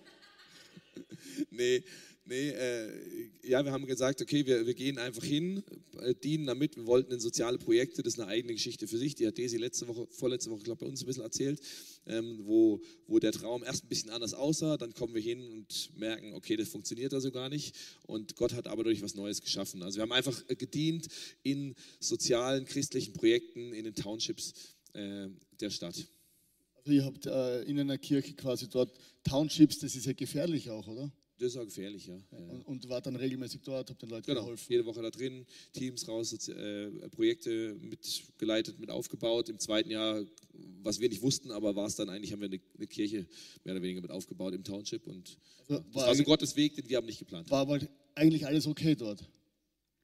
nee, 1.51 1.83
nee, 2.31 2.49
äh, 2.49 3.29
ja, 3.43 3.63
wir 3.63 3.71
haben 3.73 3.85
gesagt, 3.85 4.21
okay, 4.21 4.45
wir, 4.45 4.65
wir 4.65 4.73
gehen 4.73 4.97
einfach 4.97 5.23
hin, 5.23 5.63
äh, 5.99 6.15
dienen 6.15 6.47
damit. 6.47 6.77
Wir 6.77 6.87
wollten 6.87 7.11
in 7.11 7.19
soziale 7.19 7.57
Projekte, 7.57 8.01
das 8.01 8.13
ist 8.13 8.19
eine 8.19 8.29
eigene 8.29 8.53
Geschichte 8.53 8.87
für 8.87 8.97
sich. 8.97 9.15
Die 9.15 9.27
hat 9.27 9.37
Desi 9.37 9.57
letzte 9.57 9.87
Woche, 9.87 10.07
vorletzte 10.11 10.49
Woche, 10.49 10.63
glaube 10.63 10.85
bei 10.85 10.89
uns 10.89 11.03
ein 11.03 11.05
bisschen 11.05 11.23
erzählt, 11.23 11.59
ähm, 12.07 12.39
wo, 12.43 12.81
wo 13.07 13.19
der 13.19 13.33
Traum 13.33 13.63
erst 13.63 13.83
ein 13.83 13.89
bisschen 13.89 14.11
anders 14.11 14.33
aussah. 14.33 14.77
Dann 14.77 14.93
kommen 14.93 15.13
wir 15.13 15.21
hin 15.21 15.45
und 15.45 15.91
merken, 15.97 16.33
okay, 16.33 16.55
das 16.55 16.69
funktioniert 16.69 17.13
also 17.13 17.31
gar 17.31 17.49
nicht. 17.49 17.75
Und 18.03 18.37
Gott 18.37 18.53
hat 18.53 18.67
aber 18.67 18.85
durch 18.85 19.01
was 19.01 19.13
Neues 19.13 19.41
geschaffen. 19.41 19.83
Also 19.83 19.97
wir 19.97 20.03
haben 20.03 20.13
einfach 20.13 20.41
äh, 20.47 20.55
gedient 20.55 21.07
in 21.43 21.75
sozialen, 21.99 22.63
christlichen 22.63 23.13
Projekten 23.13 23.73
in 23.73 23.83
den 23.83 23.93
Townships 23.93 24.53
äh, 24.93 25.27
der 25.59 25.69
Stadt. 25.69 26.07
Also 26.77 26.91
ihr 26.93 27.03
habt 27.03 27.25
äh, 27.25 27.63
in 27.63 27.77
einer 27.77 27.97
Kirche 27.97 28.33
quasi 28.33 28.69
dort 28.69 28.97
Townships, 29.23 29.79
das 29.79 29.95
ist 29.95 30.05
ja 30.05 30.13
gefährlich 30.13 30.69
auch, 30.69 30.87
oder? 30.87 31.11
Das 31.41 31.53
ist 31.55 31.57
auch 31.57 31.65
gefährlich, 31.65 32.05
ja. 32.05 32.15
ja. 32.31 32.37
Und, 32.37 32.67
und 32.67 32.89
war 32.89 33.01
dann 33.01 33.15
regelmäßig 33.15 33.61
dort, 33.63 33.89
habt 33.89 33.99
den 33.99 34.09
Leuten 34.09 34.27
Genau, 34.27 34.41
geholfen. 34.41 34.65
jede 34.69 34.85
Woche 34.85 35.01
da 35.01 35.09
drin, 35.09 35.43
Teams 35.73 36.07
raus, 36.07 36.31
äh, 36.49 36.91
Projekte 37.09 37.75
mitgeleitet, 37.81 38.79
mit 38.79 38.91
aufgebaut. 38.91 39.49
Im 39.49 39.57
zweiten 39.57 39.89
Jahr, 39.89 40.23
was 40.83 40.99
wir 40.99 41.09
nicht 41.09 41.23
wussten, 41.23 41.49
aber 41.51 41.75
war 41.75 41.87
es 41.87 41.95
dann 41.95 42.09
eigentlich, 42.09 42.31
haben 42.31 42.41
wir 42.41 42.47
eine, 42.49 42.59
eine 42.77 42.85
Kirche 42.85 43.25
mehr 43.63 43.73
oder 43.73 43.81
weniger 43.81 44.01
mit 44.01 44.11
aufgebaut 44.11 44.53
im 44.53 44.63
Township. 44.63 45.07
Und 45.07 45.35
Also 45.61 45.73
ja, 45.73 45.79
das 45.79 45.95
war 45.95 46.07
war 46.07 46.15
so 46.15 46.23
Gottes 46.23 46.55
Weg, 46.55 46.75
den 46.75 46.87
wir 46.87 46.97
haben 46.97 47.07
nicht 47.07 47.17
geplant. 47.17 47.49
War 47.49 47.61
aber 47.61 47.79
eigentlich 48.13 48.45
alles 48.45 48.67
okay 48.67 48.93
dort. 48.95 49.27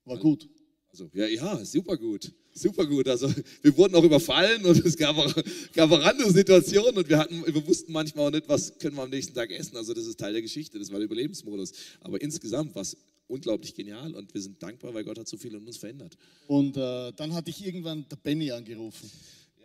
War 0.06 0.18
gut. 0.18 0.50
Also, 0.90 1.12
ja, 1.14 1.28
ja, 1.28 1.64
super 1.64 1.98
gut. 1.98 2.34
Super 2.58 2.86
gut. 2.86 3.08
Also, 3.08 3.32
wir 3.62 3.78
wurden 3.78 3.94
auch 3.96 4.04
überfallen 4.04 4.66
und 4.66 4.84
es 4.84 4.98
gab 4.98 5.16
auch, 5.16 5.34
gab 5.74 5.92
auch 5.92 6.04
andere 6.04 6.32
Situationen 6.32 6.98
und 6.98 7.08
wir, 7.08 7.18
hatten, 7.18 7.46
wir 7.46 7.68
wussten 7.68 7.92
manchmal 7.92 8.28
auch 8.28 8.32
nicht, 8.32 8.50
was 8.50 8.78
können 8.80 8.96
wir 8.96 9.04
am 9.04 9.10
nächsten 9.10 9.34
Tag 9.34 9.52
essen. 9.52 9.78
Also, 9.78 9.94
das 9.94 10.06
ist 10.06 10.20
Teil 10.20 10.34
der 10.34 10.42
Geschichte, 10.42 10.80
das 10.80 10.92
war 10.92 10.98
der 10.98 11.06
Überlebensmodus. 11.06 11.72
Aber 12.02 12.20
insgesamt 12.20 12.74
war 12.74 12.82
es 12.82 12.98
unglaublich 13.28 13.76
genial 13.76 14.16
und 14.16 14.34
wir 14.34 14.42
sind 14.42 14.62
dankbar, 14.64 14.94
weil 14.94 15.04
Gott 15.04 15.20
hat 15.20 15.28
so 15.28 15.38
viel 15.38 15.54
in 15.54 15.68
uns 15.68 15.78
verändert. 15.78 16.18
Und 16.48 16.78
äh, 16.78 17.12
dann 17.14 17.34
hatte 17.34 17.50
ich 17.50 17.66
irgendwann 17.66 18.06
der 18.10 18.16
Benny 18.16 18.52
angerufen. 18.52 19.12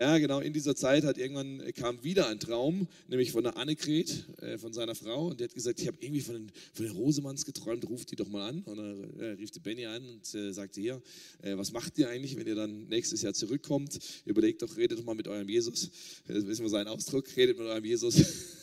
Ja, 0.03 0.19
genau, 0.19 0.41
in 0.41 0.53
dieser 0.53 0.75
Zeit 0.75 1.05
hat 1.05 1.17
irgendwann 1.17 1.61
äh, 1.61 1.71
kam 1.71 2.03
wieder 2.03 2.27
ein 2.27 2.41
Traum, 2.41 2.89
nämlich 3.07 3.31
von 3.31 3.45
der 3.45 3.57
Annegret, 3.57 4.27
äh, 4.41 4.59
von 4.59 4.73
seiner 4.73 4.97
Frau. 4.97 5.29
Und 5.29 5.39
die 5.39 5.45
hat 5.45 5.55
gesagt, 5.55 5.81
ich 5.81 5.87
habe 5.87 5.97
irgendwie 6.01 6.23
von 6.23 6.35
den, 6.35 6.53
von 6.73 6.87
den 6.87 6.97
Rosemanns 6.97 7.45
geträumt, 7.45 7.89
ruft 7.89 8.11
die 8.11 8.17
doch 8.17 8.29
mal 8.29 8.49
an. 8.49 8.63
Und 8.63 8.79
dann 8.79 9.21
äh, 9.21 9.27
rief 9.35 9.53
die 9.53 9.61
Benny 9.61 9.87
an 9.87 10.05
und 10.05 10.35
äh, 10.35 10.53
sagte, 10.53 10.81
hier, 10.81 11.01
äh, 11.41 11.57
was 11.57 11.71
macht 11.71 11.97
ihr 11.99 12.09
eigentlich, 12.09 12.35
wenn 12.35 12.49
ihr 12.49 12.57
dann 12.57 12.89
nächstes 12.89 13.23
Jahr 13.23 13.33
zurückkommt? 13.33 14.01
Überlegt 14.25 14.63
doch, 14.63 14.77
redet 14.77 14.99
doch 14.99 15.05
mal 15.05 15.15
mit 15.15 15.29
eurem 15.29 15.49
Jesus. 15.49 15.85
Äh, 16.27 16.35
Das 16.35 16.49
wissen 16.49 16.63
wir 16.65 16.71
seinen 16.71 16.89
Ausdruck, 16.89 17.37
redet 17.37 17.57
mit 17.57 17.69
eurem 17.69 17.85
Jesus, 17.85 18.17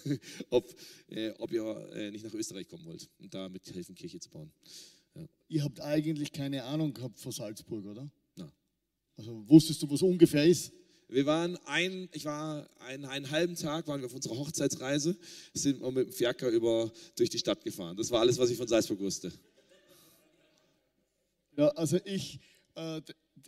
ob, 0.50 0.76
ob 1.38 1.54
ihr 1.54 2.12
nicht 2.12 2.26
nach 2.26 2.34
Österreich 2.34 2.68
kommen 2.68 2.84
wollt 2.84 3.08
und 3.20 3.34
da 3.34 3.48
mithelfen, 3.48 3.96
Kirche 3.96 4.20
zu 4.20 4.30
bauen. 4.30 4.52
Ihr 5.48 5.64
habt 5.64 5.80
eigentlich 5.80 6.34
keine 6.34 6.66
Ahnung 6.66 6.94
gehabt 6.94 7.18
von 7.18 7.32
Salzburg, 7.32 7.86
oder? 7.86 8.12
Na. 8.36 8.52
Also 9.16 9.48
wusstest 9.48 9.82
du, 9.82 9.90
wo 9.90 9.96
es 9.96 10.02
ungefähr 10.02 10.46
ist? 10.46 10.74
Wir 11.12 11.26
waren 11.26 11.58
ein, 11.66 12.08
ich 12.12 12.24
war 12.26 12.70
einen, 12.82 13.06
einen 13.06 13.32
halben 13.32 13.56
Tag, 13.56 13.88
waren 13.88 14.00
wir 14.00 14.06
auf 14.06 14.14
unserer 14.14 14.38
Hochzeitsreise, 14.38 15.18
sind 15.54 15.82
wir 15.82 15.92
mit 15.92 16.08
dem 16.08 16.14
Fiaker 16.14 16.50
über, 16.50 16.92
durch 17.18 17.32
die 17.32 17.40
Stadt 17.40 17.64
gefahren. 17.64 17.98
Das 17.98 18.12
war 18.12 18.20
alles, 18.20 18.38
was 18.38 18.52
ich 18.52 18.58
von 18.58 18.68
Salzburg 18.68 19.00
wusste. 19.00 19.32
Ja, 21.58 21.70
also 21.70 21.98
ich, 22.06 22.40
äh, 22.76 23.02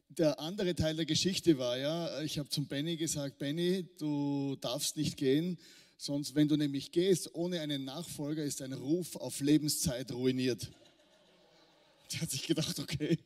der 0.10 0.40
andere 0.40 0.74
Teil 0.74 0.96
der 0.96 1.06
Geschichte 1.06 1.60
war 1.60 1.78
ja, 1.78 2.22
ich 2.24 2.40
habe 2.40 2.50
zum 2.50 2.66
Benny 2.66 2.98
gesagt, 2.98 3.38
Benny, 3.38 3.88
du 4.00 4.58
darfst 4.60 4.98
nicht 4.98 5.16
gehen, 5.16 5.60
sonst 5.98 6.34
wenn 6.34 6.48
du 6.48 6.58
nämlich 6.58 6.92
gehst, 6.92 7.36
ohne 7.36 7.62
einen 7.62 7.86
Nachfolger 7.86 8.44
ist 8.44 8.62
dein 8.62 8.74
Ruf 8.74 9.16
auf 9.18 9.40
Lebenszeit 9.40 10.12
ruiniert. 10.12 10.72
Der 12.12 12.22
hat 12.22 12.32
sich 12.32 12.48
gedacht, 12.48 12.80
okay. 12.80 13.20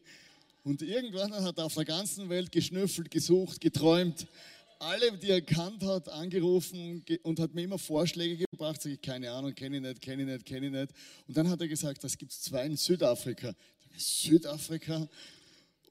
Und 0.66 0.82
irgendwann 0.82 1.32
hat 1.32 1.60
er 1.60 1.66
auf 1.66 1.76
der 1.76 1.86
ganzen 1.86 2.28
Welt 2.28 2.52
geschnüffelt, 2.52 3.12
gesucht, 3.12 3.62
geträumt. 3.62 4.26
Alle, 4.80 5.16
die 5.16 5.30
er 5.30 5.42
kannt 5.44 5.84
hat, 5.84 6.10
angerufen 6.10 7.06
ge- 7.06 7.20
und 7.22 7.40
hat 7.40 7.54
mir 7.54 7.62
immer 7.62 7.78
Vorschläge 7.78 8.44
gebracht. 8.52 8.82
Sag 8.82 8.92
ich, 8.92 9.00
keine 9.00 9.30
Ahnung, 9.30 9.54
kenne 9.54 9.76
ich 9.76 9.84
nicht, 9.84 10.02
kenne 10.02 10.24
ich 10.24 10.28
nicht, 10.28 10.44
kenne 10.44 10.66
ich 10.66 10.72
nicht. 10.72 10.92
Und 11.28 11.38
dann 11.38 11.48
hat 11.52 11.62
er 11.62 11.68
gesagt, 11.68 12.04
das 12.04 12.18
gibt 12.18 12.32
es 12.32 12.42
zwei 12.42 12.66
in 12.66 12.76
Südafrika. 12.76 13.54
Südafrika? 13.96 15.08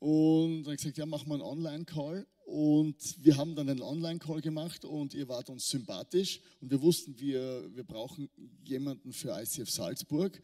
Und 0.00 0.64
dann 0.64 0.74
gesagt, 0.74 0.98
ja, 0.98 1.06
machen 1.06 1.28
wir 1.28 1.34
einen 1.34 1.42
Online-Call. 1.44 2.26
Und 2.44 2.96
wir 3.24 3.36
haben 3.36 3.54
dann 3.54 3.68
einen 3.68 3.80
Online-Call 3.80 4.40
gemacht 4.40 4.84
und 4.84 5.14
ihr 5.14 5.28
wart 5.28 5.50
uns 5.50 5.70
sympathisch. 5.70 6.40
Und 6.60 6.72
wir 6.72 6.82
wussten, 6.82 7.16
wir, 7.20 7.70
wir 7.72 7.84
brauchen 7.84 8.28
jemanden 8.64 9.12
für 9.12 9.40
ICF 9.40 9.70
Salzburg. 9.70 10.42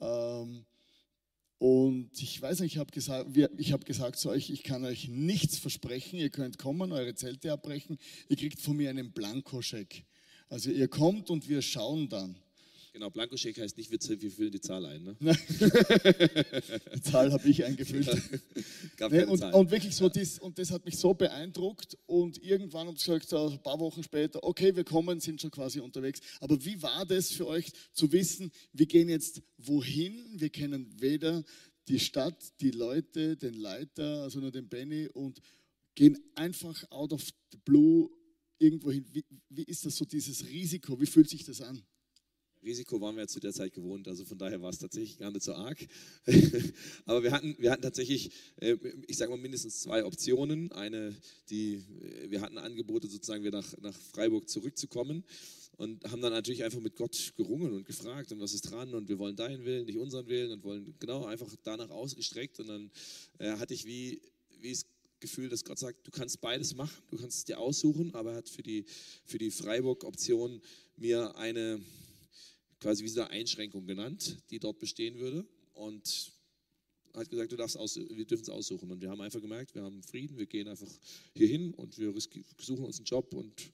Ähm, 0.00 0.64
und 1.58 2.10
ich 2.20 2.40
weiß 2.40 2.60
nicht, 2.60 2.74
ich 2.74 2.78
habe 2.78 2.90
gesagt, 2.90 3.30
habe 3.36 3.84
gesagt 3.84 4.18
zu 4.18 4.28
euch, 4.28 4.50
ich 4.50 4.62
kann 4.62 4.84
euch 4.84 5.08
nichts 5.08 5.58
versprechen. 5.58 6.18
Ihr 6.18 6.28
könnt 6.28 6.58
kommen, 6.58 6.92
eure 6.92 7.14
Zelte 7.14 7.50
abbrechen. 7.52 7.98
Ihr 8.28 8.36
kriegt 8.36 8.60
von 8.60 8.76
mir 8.76 8.90
einen 8.90 9.12
Blankoscheck. 9.12 10.04
Also 10.48 10.70
ihr 10.70 10.88
kommt 10.88 11.30
und 11.30 11.48
wir 11.48 11.62
schauen 11.62 12.08
dann. 12.08 12.36
Genau, 12.96 13.10
Blankoscheck 13.10 13.58
heißt 13.58 13.76
nicht, 13.76 13.90
wir, 13.90 14.30
füllen 14.30 14.52
die 14.52 14.60
Zahl 14.62 14.86
ein. 14.86 15.02
Ne? 15.02 15.14
Die 16.94 17.02
Zahl 17.02 17.30
habe 17.30 17.46
ich 17.46 17.62
eingefüllt. 17.62 18.08
Gab 18.96 19.12
Nee, 19.12 19.24
und, 19.24 19.42
und 19.42 19.70
wirklich 19.70 19.94
so, 19.94 20.08
das, 20.08 20.38
und 20.38 20.58
das 20.58 20.70
hat 20.70 20.82
mich 20.86 20.96
so 20.96 21.12
beeindruckt. 21.12 21.98
Und 22.06 22.42
irgendwann 22.42 22.86
haben 22.86 22.96
sie 22.96 23.04
gesagt, 23.04 23.28
so 23.28 23.50
ein 23.50 23.62
paar 23.62 23.78
Wochen 23.80 24.02
später, 24.02 24.42
okay, 24.42 24.74
wir 24.74 24.84
kommen, 24.84 25.20
sind 25.20 25.42
schon 25.42 25.50
quasi 25.50 25.78
unterwegs. 25.78 26.20
Aber 26.40 26.64
wie 26.64 26.80
war 26.80 27.04
das 27.04 27.30
für 27.30 27.46
euch 27.46 27.70
zu 27.92 28.10
wissen, 28.12 28.50
wir 28.72 28.86
gehen 28.86 29.10
jetzt 29.10 29.42
wohin? 29.58 30.40
Wir 30.40 30.48
kennen 30.48 30.90
weder 30.98 31.44
die 31.88 31.98
Stadt, 31.98 32.58
die 32.62 32.70
Leute, 32.70 33.36
den 33.36 33.60
Leiter, 33.60 34.22
also 34.22 34.40
nur 34.40 34.52
den 34.52 34.70
Benny 34.70 35.06
und 35.08 35.42
gehen 35.94 36.18
einfach 36.34 36.90
out 36.90 37.12
of 37.12 37.22
the 37.52 37.58
blue 37.62 38.08
irgendwo 38.58 38.90
hin. 38.90 39.04
Wie, 39.12 39.22
wie 39.50 39.64
ist 39.64 39.84
das 39.84 39.96
so, 39.96 40.06
dieses 40.06 40.46
Risiko? 40.46 40.98
Wie 40.98 41.04
fühlt 41.04 41.28
sich 41.28 41.44
das 41.44 41.60
an? 41.60 41.84
Risiko 42.66 43.00
waren 43.00 43.16
wir 43.16 43.28
zu 43.28 43.40
der 43.40 43.52
Zeit 43.52 43.72
gewohnt, 43.72 44.08
also 44.08 44.24
von 44.24 44.36
daher 44.36 44.60
war 44.60 44.70
es 44.70 44.78
tatsächlich 44.78 45.18
gar 45.18 45.30
nicht 45.30 45.44
so 45.44 45.54
arg. 45.54 45.78
Aber 47.06 47.22
wir 47.22 47.30
hatten, 47.30 47.54
wir 47.58 47.70
hatten 47.70 47.82
tatsächlich, 47.82 48.32
äh, 48.56 48.76
ich 49.06 49.16
sage 49.16 49.30
mal, 49.30 49.38
mindestens 49.38 49.80
zwei 49.80 50.04
Optionen. 50.04 50.72
Eine, 50.72 51.16
die, 51.48 51.74
äh, 51.74 52.30
wir 52.30 52.40
hatten 52.40 52.58
Angebote, 52.58 53.08
sozusagen 53.08 53.44
wieder 53.44 53.58
nach, 53.58 53.78
nach 53.78 53.94
Freiburg 54.12 54.48
zurückzukommen 54.48 55.24
und 55.76 56.04
haben 56.10 56.22
dann 56.22 56.32
natürlich 56.32 56.64
einfach 56.64 56.80
mit 56.80 56.96
Gott 56.96 57.34
gerungen 57.36 57.72
und 57.72 57.86
gefragt, 57.86 58.32
und 58.32 58.40
was 58.40 58.52
ist 58.52 58.62
dran 58.62 58.94
und 58.94 59.08
wir 59.08 59.18
wollen 59.18 59.36
deinen 59.36 59.64
Willen, 59.64 59.86
nicht 59.86 59.98
unseren 59.98 60.26
Willen 60.26 60.50
und 60.52 60.64
wollen 60.64 60.94
genau 60.98 61.24
einfach 61.24 61.54
danach 61.62 61.90
ausgestreckt. 61.90 62.58
Und 62.60 62.68
dann 62.68 62.90
äh, 63.38 63.52
hatte 63.52 63.74
ich 63.74 63.84
wie, 63.84 64.20
wie 64.60 64.72
das 64.72 64.86
Gefühl, 65.20 65.48
dass 65.48 65.64
Gott 65.64 65.78
sagt, 65.78 66.06
du 66.06 66.10
kannst 66.10 66.40
beides 66.40 66.74
machen, 66.74 67.02
du 67.10 67.16
kannst 67.16 67.38
es 67.38 67.44
dir 67.44 67.58
aussuchen, 67.58 68.14
aber 68.14 68.32
er 68.32 68.36
hat 68.38 68.48
für 68.48 68.62
die, 68.62 68.84
für 69.24 69.38
die 69.38 69.50
Freiburg-Option 69.50 70.60
mir 70.96 71.36
eine 71.36 71.80
quasi 72.86 73.04
wie 73.04 73.20
eine 73.20 73.30
Einschränkung 73.30 73.84
genannt, 73.84 74.38
die 74.48 74.60
dort 74.60 74.78
bestehen 74.78 75.18
würde. 75.18 75.44
Und 75.74 76.30
hat 77.14 77.28
gesagt, 77.28 77.50
du 77.50 77.56
darfst 77.56 77.76
aus, 77.76 77.96
wir 77.96 78.24
dürfen 78.24 78.42
es 78.42 78.48
aussuchen. 78.48 78.88
Und 78.92 79.00
wir 79.00 79.10
haben 79.10 79.20
einfach 79.20 79.40
gemerkt, 79.40 79.74
wir 79.74 79.82
haben 79.82 80.04
Frieden, 80.04 80.38
wir 80.38 80.46
gehen 80.46 80.68
einfach 80.68 80.86
hier 81.34 81.48
hin 81.48 81.74
und 81.74 81.98
wir 81.98 82.14
suchen 82.60 82.84
uns 82.84 82.98
einen 82.98 83.06
Job 83.06 83.34
und 83.34 83.72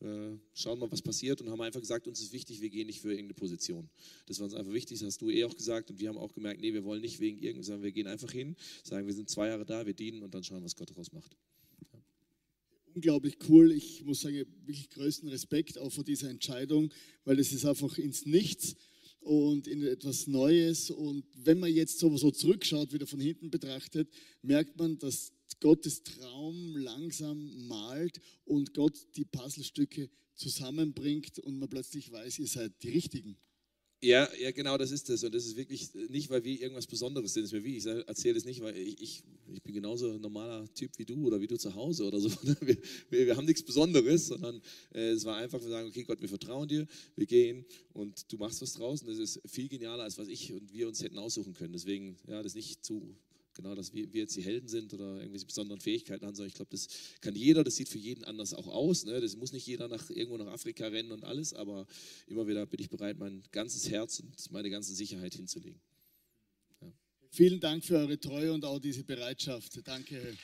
äh, 0.00 0.38
schauen 0.54 0.78
mal, 0.78 0.90
was 0.90 1.02
passiert. 1.02 1.42
Und 1.42 1.50
haben 1.50 1.60
einfach 1.60 1.80
gesagt, 1.80 2.08
uns 2.08 2.22
ist 2.22 2.32
wichtig, 2.32 2.62
wir 2.62 2.70
gehen 2.70 2.86
nicht 2.86 3.02
für 3.02 3.10
irgendeine 3.10 3.34
Position. 3.34 3.90
Das 4.24 4.38
war 4.38 4.46
uns 4.46 4.54
einfach 4.54 4.72
wichtig, 4.72 4.98
das 4.98 5.08
hast 5.08 5.20
du 5.20 5.28
eh 5.28 5.44
auch 5.44 5.54
gesagt. 5.54 5.90
Und 5.90 6.00
wir 6.00 6.08
haben 6.08 6.16
auch 6.16 6.32
gemerkt, 6.32 6.62
nee, 6.62 6.72
wir 6.72 6.84
wollen 6.84 7.02
nicht 7.02 7.20
wegen 7.20 7.38
irgendwas, 7.40 7.66
sondern 7.66 7.82
wir 7.82 7.92
gehen 7.92 8.06
einfach 8.06 8.32
hin, 8.32 8.56
sagen, 8.82 9.06
wir 9.06 9.12
sind 9.12 9.28
zwei 9.28 9.48
Jahre 9.48 9.66
da, 9.66 9.84
wir 9.84 9.92
dienen 9.92 10.22
und 10.22 10.32
dann 10.32 10.42
schauen, 10.42 10.64
was 10.64 10.74
Gott 10.74 10.88
daraus 10.88 11.12
macht. 11.12 11.36
Unglaublich 12.94 13.36
cool. 13.48 13.72
Ich 13.72 14.04
muss 14.04 14.20
sagen, 14.20 14.44
wirklich 14.64 14.90
größten 14.90 15.28
Respekt 15.28 15.78
auch 15.78 15.90
vor 15.90 16.04
dieser 16.04 16.30
Entscheidung, 16.30 16.92
weil 17.24 17.38
es 17.38 17.52
ist 17.52 17.64
einfach 17.64 17.98
ins 17.98 18.26
Nichts 18.26 18.76
und 19.20 19.66
in 19.66 19.82
etwas 19.82 20.26
Neues. 20.26 20.90
Und 20.90 21.24
wenn 21.34 21.58
man 21.58 21.72
jetzt 21.72 21.98
sowieso 21.98 22.30
zurückschaut, 22.30 22.92
wieder 22.92 23.06
von 23.06 23.20
hinten 23.20 23.50
betrachtet, 23.50 24.08
merkt 24.42 24.78
man, 24.78 24.98
dass 24.98 25.32
Gottes 25.60 26.02
Traum 26.02 26.76
langsam 26.76 27.66
malt 27.66 28.20
und 28.44 28.74
Gott 28.74 28.98
die 29.16 29.24
Puzzlestücke 29.24 30.10
zusammenbringt 30.34 31.38
und 31.38 31.58
man 31.58 31.68
plötzlich 31.68 32.10
weiß, 32.10 32.38
ihr 32.40 32.48
seid 32.48 32.82
die 32.82 32.90
Richtigen. 32.90 33.36
Ja, 34.04 34.28
ja, 34.38 34.50
genau, 34.50 34.76
das 34.76 34.90
ist 34.90 35.08
es. 35.08 35.24
Und 35.24 35.34
das 35.34 35.46
ist 35.46 35.56
wirklich 35.56 35.88
nicht, 36.10 36.28
weil 36.28 36.44
wir 36.44 36.60
irgendwas 36.60 36.86
Besonderes 36.86 37.32
sind. 37.32 37.44
Das 37.44 37.52
ist 37.52 37.58
mir 37.58 37.64
wie, 37.64 37.78
ich 37.78 37.86
erzähle 37.86 38.34
das 38.34 38.44
nicht, 38.44 38.60
weil 38.60 38.76
ich, 38.76 39.00
ich, 39.00 39.22
ich 39.50 39.62
bin 39.62 39.72
genauso 39.72 40.10
ein 40.10 40.20
normaler 40.20 40.68
Typ 40.74 40.90
wie 40.98 41.06
du 41.06 41.26
oder 41.26 41.40
wie 41.40 41.46
du 41.46 41.56
zu 41.56 41.74
Hause 41.74 42.04
oder 42.04 42.20
so. 42.20 42.28
Wir, 42.60 42.76
wir, 43.08 43.26
wir 43.26 43.36
haben 43.36 43.46
nichts 43.46 43.62
Besonderes, 43.62 44.26
sondern 44.26 44.60
äh, 44.92 45.12
es 45.12 45.24
war 45.24 45.36
einfach, 45.36 45.58
wir 45.60 45.70
sagen, 45.70 45.88
okay, 45.88 46.04
Gott, 46.04 46.20
wir 46.20 46.28
vertrauen 46.28 46.68
dir, 46.68 46.86
wir 47.16 47.26
gehen 47.26 47.64
und 47.94 48.30
du 48.30 48.36
machst 48.36 48.60
was 48.60 48.74
draus. 48.74 49.00
Und 49.00 49.08
das 49.08 49.18
ist 49.18 49.40
viel 49.46 49.68
genialer, 49.68 50.02
als 50.02 50.18
was 50.18 50.28
ich 50.28 50.52
und 50.52 50.70
wir 50.72 50.86
uns 50.86 51.02
hätten 51.02 51.18
aussuchen 51.18 51.54
können. 51.54 51.72
Deswegen, 51.72 52.18
ja, 52.28 52.42
das 52.42 52.54
nicht 52.54 52.84
zu, 52.84 53.16
genau, 53.54 53.74
dass 53.74 53.92
wir, 53.92 54.12
wir 54.12 54.22
jetzt 54.22 54.36
die 54.36 54.42
Helden 54.42 54.68
sind 54.68 54.92
oder 54.92 55.18
irgendwelche 55.18 55.46
besonderen 55.46 55.80
Fähigkeiten 55.80 56.26
haben, 56.26 56.34
sondern 56.34 56.48
ich 56.48 56.54
glaube, 56.54 56.70
das 56.70 56.88
kann 57.20 57.34
jeder, 57.34 57.64
das 57.64 57.76
sieht 57.76 57.88
für 57.88 57.98
jeden 57.98 58.24
anders 58.24 58.54
auch 58.54 58.66
aus. 58.66 59.04
Ne? 59.04 59.20
Das 59.20 59.36
muss 59.36 59.52
nicht 59.52 59.66
jeder 59.66 59.88
nach, 59.88 60.10
irgendwo 60.10 60.36
nach 60.36 60.52
Afrika 60.52 60.86
rennen 60.86 61.12
und 61.12 61.24
alles, 61.24 61.54
aber 61.54 61.86
immer 62.26 62.46
wieder 62.46 62.66
bin 62.66 62.80
ich 62.80 62.90
bereit, 62.90 63.18
mein 63.18 63.42
ganzes 63.52 63.88
Herz 63.90 64.20
und 64.20 64.50
meine 64.50 64.70
ganze 64.70 64.94
Sicherheit 64.94 65.34
hinzulegen. 65.34 65.80
Ja. 66.80 66.92
Vielen 67.30 67.60
Dank 67.60 67.84
für 67.84 67.98
eure 67.98 68.18
Treue 68.18 68.52
und 68.52 68.64
auch 68.64 68.78
diese 68.78 69.04
Bereitschaft. 69.04 69.80
Danke. 69.84 70.36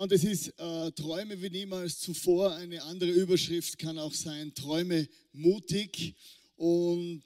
Und 0.00 0.12
es 0.12 0.22
ist 0.22 0.54
äh, 0.60 0.92
Träume 0.92 1.42
wie 1.42 1.50
niemals 1.50 1.98
zuvor. 1.98 2.54
Eine 2.54 2.84
andere 2.84 3.10
Überschrift 3.10 3.80
kann 3.80 3.98
auch 3.98 4.14
sein, 4.14 4.54
Träume 4.54 5.08
mutig. 5.32 6.14
Und 6.54 7.24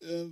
äh, 0.00 0.26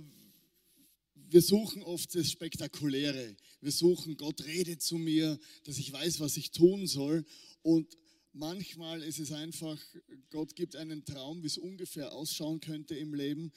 wir 1.15 1.41
suchen 1.41 1.81
oft 1.81 2.13
das 2.13 2.29
Spektakuläre. 2.29 3.35
Wir 3.61 3.71
suchen, 3.71 4.15
Gott 4.15 4.45
redet 4.45 4.83
zu 4.83 4.99
mir, 4.99 5.39
dass 5.63 5.79
ich 5.79 5.91
weiß, 5.91 6.19
was 6.19 6.37
ich 6.37 6.51
tun 6.51 6.85
soll. 6.85 7.25
Und 7.63 7.97
manchmal 8.31 9.01
ist 9.01 9.17
es 9.17 9.31
einfach, 9.31 9.81
Gott 10.29 10.55
gibt 10.55 10.75
einen 10.75 11.03
Traum, 11.03 11.41
wie 11.41 11.47
es 11.47 11.57
ungefähr 11.57 12.13
ausschauen 12.13 12.59
könnte 12.59 12.93
im 12.93 13.15
Leben. 13.15 13.51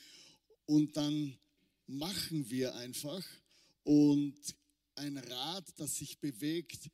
Und 0.65 0.97
dann 0.97 1.37
machen 1.87 2.49
wir 2.49 2.75
einfach. 2.77 3.23
Und 3.83 4.35
ein 4.95 5.19
Rad, 5.19 5.67
das 5.77 5.97
sich 5.97 6.21
bewegt, 6.21 6.89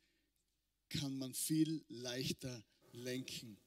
kann 0.99 1.17
man 1.17 1.33
viel 1.33 1.83
leichter 1.89 2.63
lenken. 2.93 3.57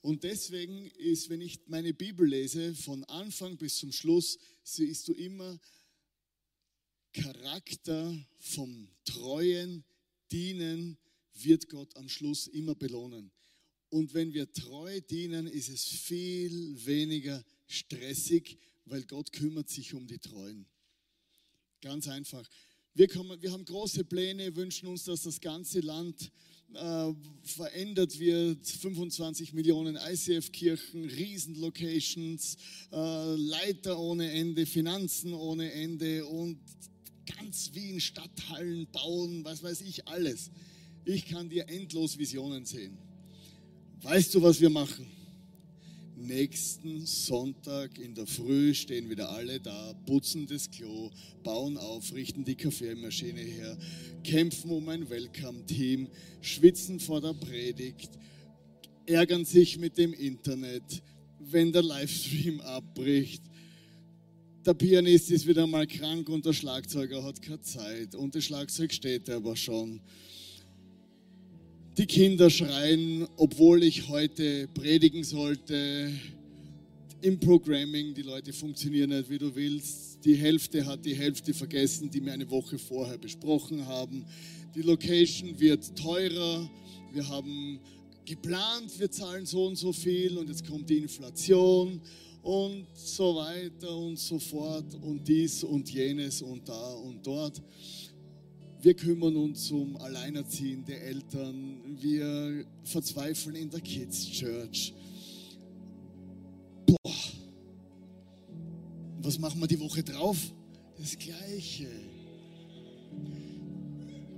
Und 0.00 0.24
deswegen 0.24 0.86
ist, 0.86 1.28
wenn 1.28 1.40
ich 1.40 1.60
meine 1.66 1.92
Bibel 1.92 2.26
lese, 2.26 2.74
von 2.74 3.04
Anfang 3.04 3.56
bis 3.56 3.76
zum 3.78 3.92
Schluss, 3.92 4.38
siehst 4.62 5.08
du 5.08 5.12
immer 5.12 5.58
Charakter 7.12 8.26
vom 8.38 8.88
treuen 9.04 9.84
Dienen 10.30 10.98
wird 11.34 11.68
Gott 11.68 11.96
am 11.96 12.08
Schluss 12.08 12.46
immer 12.46 12.74
belohnen. 12.74 13.30
Und 13.90 14.12
wenn 14.12 14.34
wir 14.34 14.52
treu 14.52 15.00
dienen, 15.00 15.46
ist 15.46 15.68
es 15.68 15.84
viel 15.84 16.84
weniger 16.84 17.42
stressig, 17.66 18.58
weil 18.84 19.04
Gott 19.04 19.32
kümmert 19.32 19.68
sich 19.70 19.94
um 19.94 20.06
die 20.06 20.18
Treuen. 20.18 20.66
Ganz 21.80 22.08
einfach. 22.08 22.48
Wir, 22.94 23.08
kommen, 23.08 23.40
wir 23.40 23.52
haben 23.52 23.64
große 23.64 24.04
Pläne, 24.04 24.54
wünschen 24.56 24.88
uns, 24.88 25.04
dass 25.04 25.22
das 25.22 25.40
ganze 25.40 25.80
Land 25.80 26.32
äh, 26.74 27.12
verändert 27.42 28.18
wird. 28.18 28.66
25 28.66 29.52
Millionen 29.54 29.96
ICF-Kirchen, 29.96 31.04
Riesenlocations, 31.04 32.56
äh, 32.92 33.34
Leiter 33.36 33.98
ohne 33.98 34.30
Ende, 34.30 34.66
Finanzen 34.66 35.32
ohne 35.32 35.72
Ende 35.72 36.26
und 36.26 36.58
ganz 37.38 37.70
Wien 37.74 38.00
Stadthallen 38.00 38.86
bauen, 38.90 39.44
was 39.44 39.62
weiß 39.62 39.82
ich 39.82 40.06
alles. 40.08 40.50
Ich 41.04 41.26
kann 41.26 41.48
dir 41.48 41.68
endlos 41.68 42.18
Visionen 42.18 42.64
sehen. 42.64 42.98
Weißt 44.02 44.34
du, 44.34 44.42
was 44.42 44.60
wir 44.60 44.70
machen? 44.70 45.17
Nächsten 46.26 47.06
Sonntag 47.06 47.98
in 47.98 48.14
der 48.14 48.26
Früh 48.26 48.74
stehen 48.74 49.08
wieder 49.08 49.30
alle 49.30 49.60
da, 49.60 49.94
putzen 50.06 50.46
das 50.46 50.70
Klo, 50.70 51.10
bauen 51.42 51.76
auf, 51.76 52.12
richten 52.14 52.44
die 52.44 52.54
Kaffeemaschine 52.54 53.40
her, 53.40 53.78
kämpfen 54.24 54.70
um 54.70 54.88
ein 54.88 55.08
Welcome-Team, 55.08 56.08
schwitzen 56.40 57.00
vor 57.00 57.20
der 57.20 57.34
Predigt, 57.34 58.10
ärgern 59.06 59.44
sich 59.44 59.78
mit 59.78 59.96
dem 59.96 60.12
Internet, 60.12 61.02
wenn 61.38 61.72
der 61.72 61.82
Livestream 61.82 62.60
abbricht. 62.60 63.42
Der 64.66 64.74
Pianist 64.74 65.30
ist 65.30 65.46
wieder 65.46 65.66
mal 65.66 65.86
krank 65.86 66.28
und 66.28 66.44
der 66.44 66.52
Schlagzeuger 66.52 67.22
hat 67.22 67.40
keine 67.40 67.60
Zeit 67.62 68.14
und 68.14 68.34
das 68.34 68.44
Schlagzeug 68.44 68.92
steht 68.92 69.30
aber 69.30 69.56
schon. 69.56 70.00
Die 71.98 72.06
Kinder 72.06 72.48
schreien, 72.48 73.26
obwohl 73.36 73.82
ich 73.82 74.06
heute 74.06 74.68
predigen 74.68 75.24
sollte. 75.24 76.12
Im 77.22 77.40
Programming, 77.40 78.14
die 78.14 78.22
Leute 78.22 78.52
funktionieren 78.52 79.10
nicht, 79.10 79.28
wie 79.28 79.38
du 79.38 79.52
willst. 79.52 80.24
Die 80.24 80.36
Hälfte 80.36 80.86
hat 80.86 81.04
die 81.04 81.16
Hälfte 81.16 81.52
vergessen, 81.52 82.08
die 82.08 82.24
wir 82.24 82.32
eine 82.32 82.48
Woche 82.48 82.78
vorher 82.78 83.18
besprochen 83.18 83.84
haben. 83.84 84.24
Die 84.76 84.82
Location 84.82 85.58
wird 85.58 85.96
teurer. 85.96 86.70
Wir 87.12 87.28
haben 87.28 87.80
geplant, 88.24 88.96
wir 88.96 89.10
zahlen 89.10 89.44
so 89.44 89.66
und 89.66 89.74
so 89.74 89.92
viel 89.92 90.38
und 90.38 90.48
jetzt 90.48 90.64
kommt 90.64 90.88
die 90.88 90.98
Inflation 90.98 92.00
und 92.42 92.86
so 92.94 93.34
weiter 93.34 93.96
und 93.96 94.20
so 94.20 94.38
fort 94.38 94.94
und 95.02 95.26
dies 95.26 95.64
und 95.64 95.90
jenes 95.90 96.42
und 96.42 96.68
da 96.68 96.92
und 96.92 97.26
dort. 97.26 97.60
Wir 98.80 98.94
kümmern 98.94 99.36
uns 99.36 99.72
um 99.72 99.96
alleinerziehende 99.96 100.96
Eltern. 101.00 101.80
Wir 102.00 102.64
verzweifeln 102.84 103.56
in 103.56 103.68
der 103.68 103.80
Kids 103.80 104.30
Church. 104.30 104.94
Boah. 106.86 107.14
Was 109.20 109.38
machen 109.38 109.60
wir 109.60 109.66
die 109.66 109.80
Woche 109.80 110.04
drauf? 110.04 110.38
Das 110.96 111.18
Gleiche. 111.18 111.88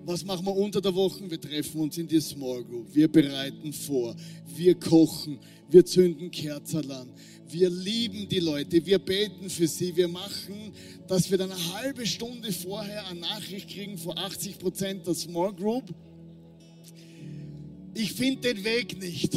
Was 0.05 0.25
machen 0.25 0.47
wir 0.47 0.57
unter 0.57 0.81
der 0.81 0.95
Woche? 0.95 1.31
Wir 1.31 1.41
treffen 1.41 1.81
uns 1.81 1.99
in 1.99 2.09
die 2.09 2.21
Small 2.21 2.65
Group. 2.65 2.95
Wir 2.95 3.09
bereiten 3.09 3.73
vor. 3.73 4.17
Wir 4.57 4.75
kochen. 4.75 5.39
Wir 5.69 5.85
zünden 5.85 6.31
Kerzen 6.31 6.91
an. 6.91 7.09
Wir 7.49 7.69
lieben 7.69 8.29
die 8.29 8.39
Leute, 8.39 8.85
wir 8.87 8.99
beten 8.99 9.51
für 9.51 9.67
sie, 9.67 9.95
wir 9.97 10.07
machen, 10.07 10.73
dass 11.09 11.31
wir 11.31 11.39
dann 11.39 11.51
eine 11.51 11.75
halbe 11.75 12.07
Stunde 12.07 12.53
vorher 12.53 13.07
eine 13.09 13.21
Nachricht 13.21 13.69
kriegen 13.69 13.99
vor 13.99 14.17
80 14.17 14.59
Prozent 14.59 15.07
der 15.07 15.15
Small 15.15 15.53
Group. 15.53 15.93
Ich 17.95 18.13
finde 18.13 18.55
den 18.55 18.65
Weg 18.65 19.01
nicht. 19.01 19.35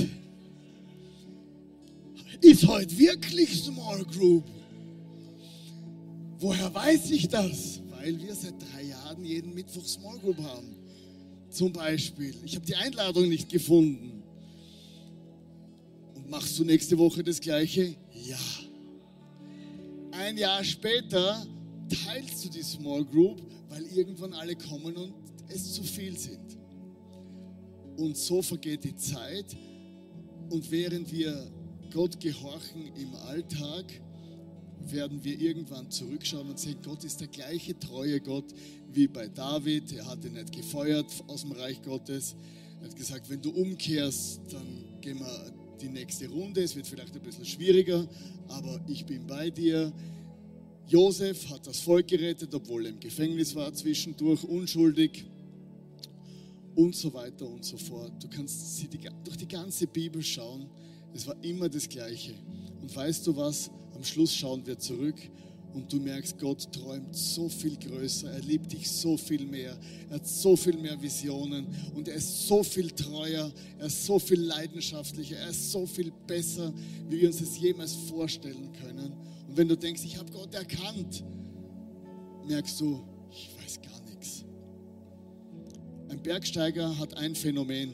Ist 2.41 2.67
heute 2.67 2.97
wirklich 2.97 3.63
Small 3.63 4.06
Group? 4.06 4.43
Woher 6.39 6.73
weiß 6.73 7.10
ich 7.12 7.28
das? 7.30 7.82
Weil 7.89 8.19
wir 8.21 8.36
seit 8.36 8.54
drei 8.62 8.84
Jahren 8.84 8.93
jeden 9.21 9.54
Mittwoch 9.54 9.86
Small 9.86 10.19
Group 10.19 10.38
haben. 10.39 10.76
Zum 11.49 11.71
Beispiel. 11.71 12.34
Ich 12.43 12.56
habe 12.56 12.65
die 12.65 12.76
Einladung 12.76 13.30
nicht 13.30 13.49
gefunden. 13.49 14.23
Und 16.15 16.30
machst 16.30 16.58
du 16.58 16.63
nächste 16.63 16.97
Woche 16.97 17.23
das 17.23 17.39
Gleiche? 17.39 17.95
Ja. 18.26 18.39
Ein 20.12 20.38
Jahr 20.38 20.63
später 20.63 21.45
teilst 22.06 22.45
du 22.45 22.49
die 22.49 22.63
Small 22.63 23.06
Group, 23.06 23.41
weil 23.69 23.86
irgendwann 23.86 24.34
alle 24.34 24.56
kommen 24.56 24.95
und 24.95 25.13
es 25.49 25.73
zu 25.73 25.84
viel 25.84 26.17
sind. 26.17 26.58
Und 27.97 28.17
so 28.17 28.41
vergeht 28.41 28.84
die 28.84 28.95
Zeit. 28.95 29.56
Und 30.49 30.69
während 30.71 31.12
wir 31.12 31.52
Gott 31.91 32.19
gehorchen 32.19 32.91
im 32.95 33.13
Alltag, 33.15 33.86
werden 34.80 35.24
wir 35.24 35.40
irgendwann 35.40 35.90
zurückschauen 35.90 36.50
und 36.50 36.60
sehen, 36.60 36.78
Gott 36.84 37.04
ist 37.04 37.22
der 37.22 37.28
gleiche 37.28 37.78
treue 37.80 38.20
Gott 38.20 38.46
wie 38.92 39.08
bei 39.08 39.28
David. 39.28 39.92
Er 39.94 40.06
hat 40.06 40.24
ihn 40.26 40.34
nicht 40.34 40.52
gefeuert 40.52 41.12
aus 41.28 41.42
dem 41.42 41.54
Reich 41.54 41.82
Gottes. 41.82 42.36
Er 42.82 42.90
hat 42.90 42.96
gesagt, 42.96 43.30
wenn 43.30 43.42
du 43.42 43.52
umkehrst, 43.52 44.42
dann 44.52 45.00
gehen 45.02 45.20
wir 45.20 45.54
die 45.82 45.90
nächste 45.90 46.28
Runde. 46.30 46.64
Es 46.64 46.76
wird 46.76 46.88
vielleicht 46.88 47.16
ein 47.16 47.22
bisschen 47.22 47.46
schwieriger, 47.46 48.08
aber 48.50 48.80
ich 48.88 49.06
bin 49.06 49.26
bei 49.26 49.50
dir. 49.50 49.92
Josef 50.88 51.50
hat 51.50 51.66
das 51.66 51.80
Volk 51.80 52.08
gerettet, 52.08 52.54
obwohl 52.54 52.86
er 52.86 52.92
im 52.92 53.00
Gefängnis 53.00 53.56
war, 53.56 53.74
zwischendurch 53.74 54.44
unschuldig 54.44 55.26
und 56.76 56.96
so 56.96 57.14
weiter 57.14 57.48
und 57.48 57.64
so 57.64 57.78
fort. 57.78 58.12
Du 58.22 58.28
kannst 58.28 58.86
durch 59.24 59.38
die 59.38 59.48
ganze 59.48 59.88
Bibel 59.88 60.22
schauen. 60.22 60.70
Es 61.14 61.28
war 61.28 61.36
immer 61.44 61.70
das 61.70 61.88
Gleiche. 61.88 62.34
Und 62.82 62.94
weißt 62.94 63.26
du 63.28 63.36
was? 63.36 63.70
Am 63.96 64.04
Schluss 64.04 64.34
schauen 64.34 64.66
wir 64.66 64.78
zurück 64.78 65.16
und 65.74 65.92
du 65.92 65.98
merkst, 65.98 66.38
Gott 66.40 66.72
träumt 66.72 67.16
so 67.16 67.50
viel 67.50 67.78
größer, 67.78 68.32
er 68.32 68.41
liebt 68.41 68.72
dich 68.72 68.89
so 68.89 69.18
viel 69.18 69.46
mehr, 69.46 69.76
er 70.10 70.16
hat 70.16 70.28
so 70.28 70.56
viel 70.56 70.78
mehr 70.78 71.02
Visionen 71.02 71.68
und 71.96 72.08
er 72.08 72.16
ist 72.16 72.48
so 72.48 72.64
viel 72.64 72.91
treuer, 72.91 73.52
er 73.80 73.86
ist 73.88 74.06
so 74.06 74.20
viel 74.20 74.41
leidenschaftlicher, 74.41 75.38
er 75.38 75.50
ist 75.50 75.72
so 75.72 75.86
viel 75.86 76.12
besser, 76.28 76.72
wie 77.10 77.22
wir 77.22 77.28
uns 77.28 77.39
das 77.39 77.58
jemals 77.60 77.94
vorstellen 77.94 78.72
können. 78.74 79.14
Und 79.48 79.58
wenn 79.58 79.68
du 79.68 79.76
denkst, 79.76 80.04
ich 80.06 80.18
habe 80.18 80.32
Gott 80.32 80.54
erkannt, 80.54 81.24
merkst 82.48 82.80
du, 82.80 83.04
ich 83.32 83.50
weiß 83.58 83.82
gar 83.82 84.00
nichts. 84.10 84.46
Ein 86.10 86.22
Bergsteiger 86.22 86.98
hat 87.00 87.18
ein 87.18 87.34
Phänomen. 87.36 87.94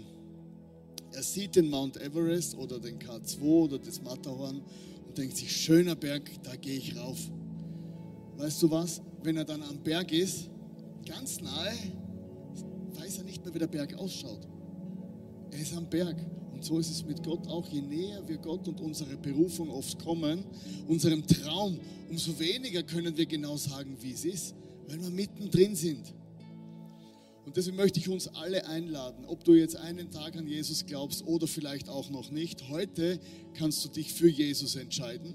Er 1.14 1.24
sieht 1.24 1.56
den 1.56 1.70
Mount 1.70 1.98
Everest 1.98 2.56
oder 2.56 2.80
den 2.80 3.00
K2 3.00 3.42
oder 3.42 3.80
das 3.80 4.02
Matterhorn 4.02 4.62
denkt 5.20 5.38
sich, 5.38 5.56
schöner 5.56 5.96
Berg, 5.96 6.30
da 6.44 6.56
gehe 6.56 6.78
ich 6.78 6.96
rauf. 6.96 7.18
Weißt 8.38 8.62
du 8.64 8.72
was? 8.72 9.02
Wenn 9.22 9.36
er 9.36 9.46
dann 9.46 9.62
am 9.64 9.78
Berg 9.84 10.12
ist, 10.14 10.50
ganz 11.06 11.42
nahe, 11.42 11.74
weiß 12.94 13.18
er 13.18 13.24
nicht 13.26 13.44
mehr, 13.44 13.54
wie 13.54 13.60
der 13.60 13.68
Berg 13.68 13.94
ausschaut. 13.96 14.48
Er 15.52 15.60
ist 15.60 15.76
am 15.76 15.90
Berg. 15.90 16.16
Und 16.54 16.64
so 16.64 16.80
ist 16.80 16.90
es 16.90 17.06
mit 17.06 17.24
Gott 17.24 17.48
auch. 17.48 17.68
Je 17.68 17.82
näher 17.82 18.26
wir 18.28 18.38
Gott 18.38 18.68
und 18.68 18.80
unsere 18.80 19.18
Berufung 19.18 19.70
oft 19.70 20.00
kommen, 20.00 20.44
unserem 20.88 21.26
Traum, 21.26 21.80
umso 22.10 22.38
weniger 22.40 22.84
können 22.84 23.16
wir 23.18 23.26
genau 23.26 23.58
sagen, 23.58 23.98
wie 24.02 24.12
es 24.12 24.26
ist, 24.26 24.56
weil 24.88 25.02
wir 25.02 25.10
mittendrin 25.10 25.76
sind. 25.76 26.14
Und 27.50 27.58
deswegen 27.58 27.78
möchte 27.78 28.00
ich 28.00 28.08
uns 28.08 28.28
alle 28.28 28.68
einladen, 28.68 29.26
ob 29.26 29.44
du 29.44 29.56
jetzt 29.56 29.76
einen 29.76 30.12
Tag 30.12 30.38
an 30.38 30.46
Jesus 30.46 30.86
glaubst 30.86 31.26
oder 31.26 31.48
vielleicht 31.48 31.90
auch 31.90 32.12
noch 32.12 32.30
nicht. 32.30 32.70
Heute 32.70 33.20
kannst 33.56 33.84
du 33.84 33.90
dich 33.90 34.14
für 34.14 34.30
Jesus 34.30 34.76
entscheiden. 34.76 35.34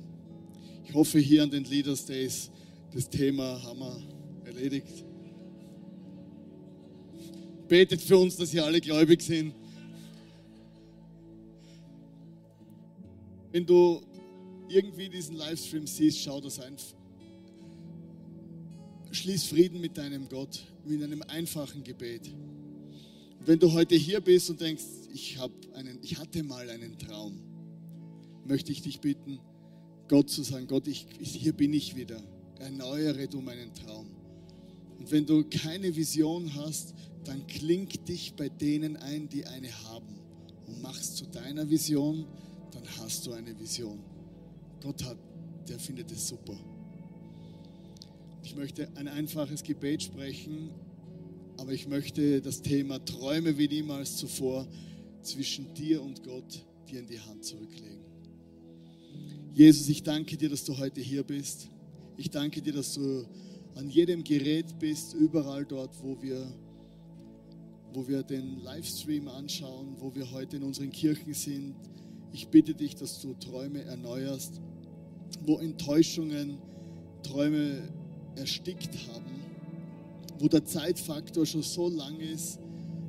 Ich 0.85 0.95
hoffe, 0.95 1.19
hier 1.19 1.43
an 1.43 1.51
den 1.51 1.65
Leaders 1.65 2.07
Days 2.07 2.53
das 2.93 3.11
Thema 3.11 3.61
haben 3.65 3.81
wir 3.81 4.01
erledigt. 4.45 5.05
Betet 7.67 8.01
für 8.01 8.19
uns, 8.19 8.37
dass 8.37 8.55
ihr 8.55 8.65
alle 8.65 8.81
gläubig 8.81 9.21
sind. 9.21 9.53
Wenn 13.51 13.67
du 13.67 14.01
irgendwie 14.69 15.09
diesen 15.09 15.35
Livestream 15.35 15.89
siehst, 15.89 16.21
schau 16.21 16.41
das 16.41 16.61
einfach. 16.61 16.95
Schließ 19.25 19.45
Frieden 19.45 19.81
mit 19.81 19.97
deinem 19.97 20.29
Gott, 20.29 20.67
mit 20.85 21.03
einem 21.03 21.23
einfachen 21.23 21.83
Gebet. 21.83 22.29
Und 23.39 23.47
wenn 23.47 23.59
du 23.59 23.73
heute 23.73 23.95
hier 23.95 24.21
bist 24.21 24.51
und 24.51 24.61
denkst, 24.61 24.85
ich, 25.15 25.39
einen, 25.73 25.99
ich 26.03 26.19
hatte 26.19 26.43
mal 26.43 26.69
einen 26.69 26.99
Traum, 26.99 27.41
möchte 28.45 28.71
ich 28.71 28.83
dich 28.83 29.01
bitten, 29.01 29.41
Gott 30.09 30.29
zu 30.29 30.43
sagen, 30.43 30.67
Gott, 30.67 30.87
ich, 30.87 31.07
hier 31.21 31.55
bin 31.55 31.73
ich 31.73 31.97
wieder. 31.97 32.23
Erneuere 32.59 33.27
du 33.27 33.41
meinen 33.41 33.73
Traum. 33.73 34.09
Und 34.99 35.11
wenn 35.11 35.25
du 35.25 35.43
keine 35.45 35.97
Vision 35.97 36.55
hast, 36.55 36.93
dann 37.25 37.47
kling 37.47 37.89
dich 38.07 38.35
bei 38.35 38.51
denen 38.51 38.99
ein, 38.99 39.31
die 39.31 39.47
eine 39.47 39.73
haben 39.85 40.21
und 40.67 40.83
machst 40.83 41.17
zu 41.17 41.25
deiner 41.29 41.71
Vision, 41.71 42.27
dann 42.73 42.83
hast 42.99 43.27
du 43.27 43.33
eine 43.33 43.59
Vision. 43.59 44.01
Gott 44.83 45.03
hat, 45.03 45.17
der 45.67 45.79
findet 45.79 46.13
es 46.13 46.29
super. 46.29 46.59
Ich 48.45 48.55
möchte 48.55 48.87
ein 48.97 49.09
einfaches 49.09 49.63
Gebet 49.63 50.03
sprechen, 50.03 50.69
aber 51.57 51.73
ich 51.73 51.89
möchte 51.89 52.43
das 52.43 52.61
Thema 52.61 53.03
Träume 53.03 53.57
wie 53.57 53.69
niemals 53.69 54.19
zuvor 54.19 54.69
zwischen 55.23 55.73
dir 55.73 56.03
und 56.03 56.23
Gott 56.23 56.63
dir 56.91 57.01
in 57.01 57.07
die 57.07 57.19
Hand 57.19 57.43
zurücklegen. 57.43 58.05
Jesus, 59.55 59.89
ich 59.89 60.03
danke 60.03 60.37
dir, 60.37 60.51
dass 60.51 60.63
du 60.65 60.77
heute 60.77 61.01
hier 61.01 61.23
bist. 61.23 61.71
Ich 62.19 62.29
danke 62.29 62.61
dir, 62.61 62.75
dass 62.75 62.93
du 62.93 63.25
an 63.77 63.89
jedem 63.89 64.23
Gerät 64.23 64.79
bist, 64.79 65.15
überall 65.15 65.65
dort, 65.65 66.03
wo 66.03 66.21
wir 66.23 66.47
wo 67.95 68.09
wir 68.09 68.25
den 68.25 68.59
Livestream 68.59 69.29
anschauen, 69.29 69.95
wo 70.01 70.15
wir 70.15 70.33
heute 70.33 70.57
in 70.57 70.65
unseren 70.65 70.91
Kirchen 70.91 71.33
sind. 71.33 71.77
Ich 72.33 72.49
bitte 72.49 72.75
dich, 72.75 72.97
dass 72.97 73.23
du 73.23 73.35
Träume 73.35 73.83
erneuerst, 73.83 74.61
wo 75.47 75.59
Enttäuschungen 75.59 76.59
Träume 77.23 77.89
erstickt 78.37 78.95
haben, 79.13 79.43
wo 80.39 80.49
der 80.49 80.65
Zeitfaktor 80.65 81.47
schon 81.47 81.63
so 81.63 81.89
lang 81.89 82.19
ist, 82.21 82.59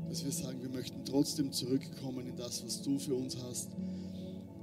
dass 0.09 0.23
wir 0.23 0.31
sagen, 0.31 0.61
wir 0.61 0.69
möchten 0.69 1.03
trotzdem 1.05 1.51
zurückkommen 1.51 2.27
in 2.27 2.35
das, 2.35 2.63
was 2.63 2.81
du 2.81 2.99
für 2.99 3.15
uns 3.15 3.37
hast. 3.43 3.69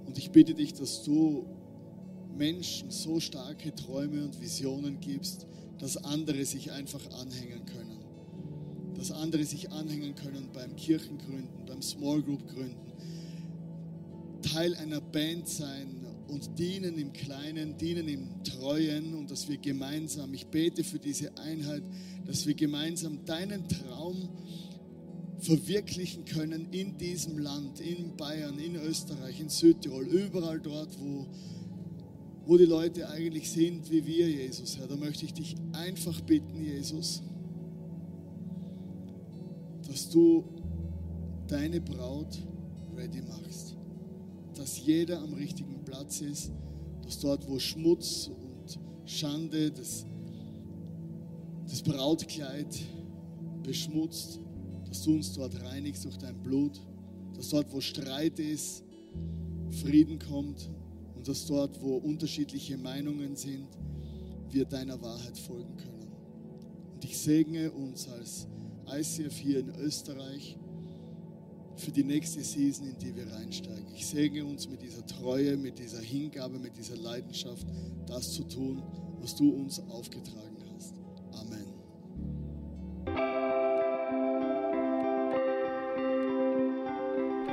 Und 0.06 0.16
ich 0.18 0.30
bitte 0.30 0.54
dich, 0.54 0.72
dass 0.72 1.02
du 1.02 1.44
Menschen 2.36 2.90
so 2.90 3.20
starke 3.20 3.74
Träume 3.74 4.24
und 4.24 4.40
Visionen 4.40 5.00
gibst, 5.00 5.46
dass 5.78 5.96
andere 5.96 6.44
sich 6.44 6.72
einfach 6.72 7.02
anhängen 7.20 7.64
können 7.66 8.02
dass 9.02 9.10
andere 9.10 9.44
sich 9.44 9.68
anhängen 9.72 10.14
können 10.14 10.48
beim 10.52 10.76
Kirchengründen, 10.76 11.66
beim 11.66 11.82
Small 11.82 12.22
Group 12.22 12.46
gründen, 12.54 12.76
Teil 14.42 14.76
einer 14.76 15.00
Band 15.00 15.48
sein 15.48 16.01
und 16.32 16.58
dienen 16.58 16.98
im 16.98 17.12
Kleinen, 17.12 17.76
dienen 17.76 18.08
im 18.08 18.42
Treuen 18.42 19.14
und 19.14 19.30
dass 19.30 19.48
wir 19.48 19.58
gemeinsam, 19.58 20.32
ich 20.34 20.46
bete 20.46 20.82
für 20.82 20.98
diese 20.98 21.36
Einheit, 21.38 21.82
dass 22.26 22.46
wir 22.46 22.54
gemeinsam 22.54 23.24
deinen 23.24 23.68
Traum 23.68 24.30
verwirklichen 25.38 26.24
können 26.24 26.68
in 26.70 26.96
diesem 26.98 27.38
Land, 27.38 27.80
in 27.80 28.16
Bayern, 28.16 28.58
in 28.58 28.76
Österreich, 28.76 29.40
in 29.40 29.48
Südtirol, 29.48 30.06
überall 30.06 30.60
dort, 30.60 30.98
wo, 31.00 31.26
wo 32.46 32.56
die 32.56 32.64
Leute 32.64 33.08
eigentlich 33.08 33.50
sind 33.50 33.90
wie 33.90 34.06
wir, 34.06 34.28
Jesus. 34.28 34.78
Herr, 34.78 34.86
da 34.86 34.96
möchte 34.96 35.24
ich 35.24 35.32
dich 35.32 35.56
einfach 35.72 36.20
bitten, 36.22 36.62
Jesus 36.62 37.22
dass 39.92 40.08
du 40.08 40.42
deine 41.48 41.78
Braut 41.78 42.42
ready 42.96 43.20
machst. 43.20 43.76
Dass 44.54 44.78
jeder 44.84 45.20
am 45.20 45.34
richtigen 45.34 45.84
Platz 45.84 46.20
ist, 46.20 46.52
dass 47.04 47.18
dort, 47.18 47.48
wo 47.48 47.58
Schmutz 47.58 48.28
und 48.28 48.78
Schande 49.04 49.70
das, 49.70 50.06
das 51.68 51.82
Brautkleid 51.82 52.80
beschmutzt, 53.62 54.40
dass 54.88 55.02
du 55.02 55.14
uns 55.14 55.32
dort 55.32 55.60
reinigst 55.62 56.04
durch 56.04 56.18
dein 56.18 56.40
Blut, 56.42 56.80
dass 57.34 57.48
dort, 57.48 57.72
wo 57.72 57.80
Streit 57.80 58.38
ist, 58.38 58.84
Frieden 59.70 60.18
kommt 60.18 60.70
und 61.16 61.26
dass 61.26 61.46
dort, 61.46 61.80
wo 61.82 61.96
unterschiedliche 61.96 62.76
Meinungen 62.76 63.36
sind, 63.36 63.68
wir 64.50 64.66
deiner 64.66 65.00
Wahrheit 65.00 65.38
folgen 65.38 65.76
können. 65.76 66.08
Und 66.94 67.04
ich 67.04 67.16
segne 67.18 67.70
uns 67.70 68.08
als 68.08 68.46
ICF 68.86 69.38
hier 69.38 69.60
in 69.60 69.74
Österreich 69.76 70.58
für 71.76 71.90
die 71.90 72.04
nächste 72.04 72.42
Season, 72.42 72.86
in 72.86 72.98
die 72.98 73.14
wir 73.16 73.26
reinsteigen. 73.32 73.86
Ich 73.94 74.06
segne 74.06 74.44
uns 74.44 74.68
mit 74.68 74.82
dieser 74.82 75.06
Treue, 75.06 75.56
mit 75.56 75.78
dieser 75.78 76.00
Hingabe, 76.00 76.58
mit 76.58 76.76
dieser 76.76 76.96
Leidenschaft, 76.96 77.66
das 78.06 78.32
zu 78.32 78.44
tun, 78.44 78.82
was 79.20 79.34
du 79.34 79.50
uns 79.50 79.80
aufgetragen 79.90 80.56
hast. 80.74 80.94
Amen. 81.32 81.66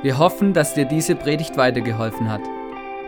Wir 0.02 0.18
hoffen, 0.18 0.54
dass 0.54 0.74
dir 0.74 0.86
diese 0.86 1.14
Predigt 1.14 1.56
weitergeholfen 1.56 2.30
hat. 2.30 2.42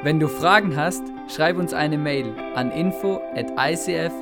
Wenn 0.02 0.18
du 0.18 0.28
Fragen 0.28 0.76
hast, 0.76 1.02
schreib 1.28 1.56
uns 1.56 1.72
eine 1.72 1.96
Mail 1.96 2.34
an 2.54 2.70
info 2.72 3.20
at 3.34 3.50
icf-vlbg.at. 3.56 4.12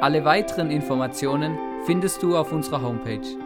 Alle 0.00 0.24
weiteren 0.24 0.70
Informationen 0.70 1.58
findest 1.86 2.22
du 2.22 2.36
auf 2.36 2.52
unserer 2.52 2.82
Homepage 2.82 3.43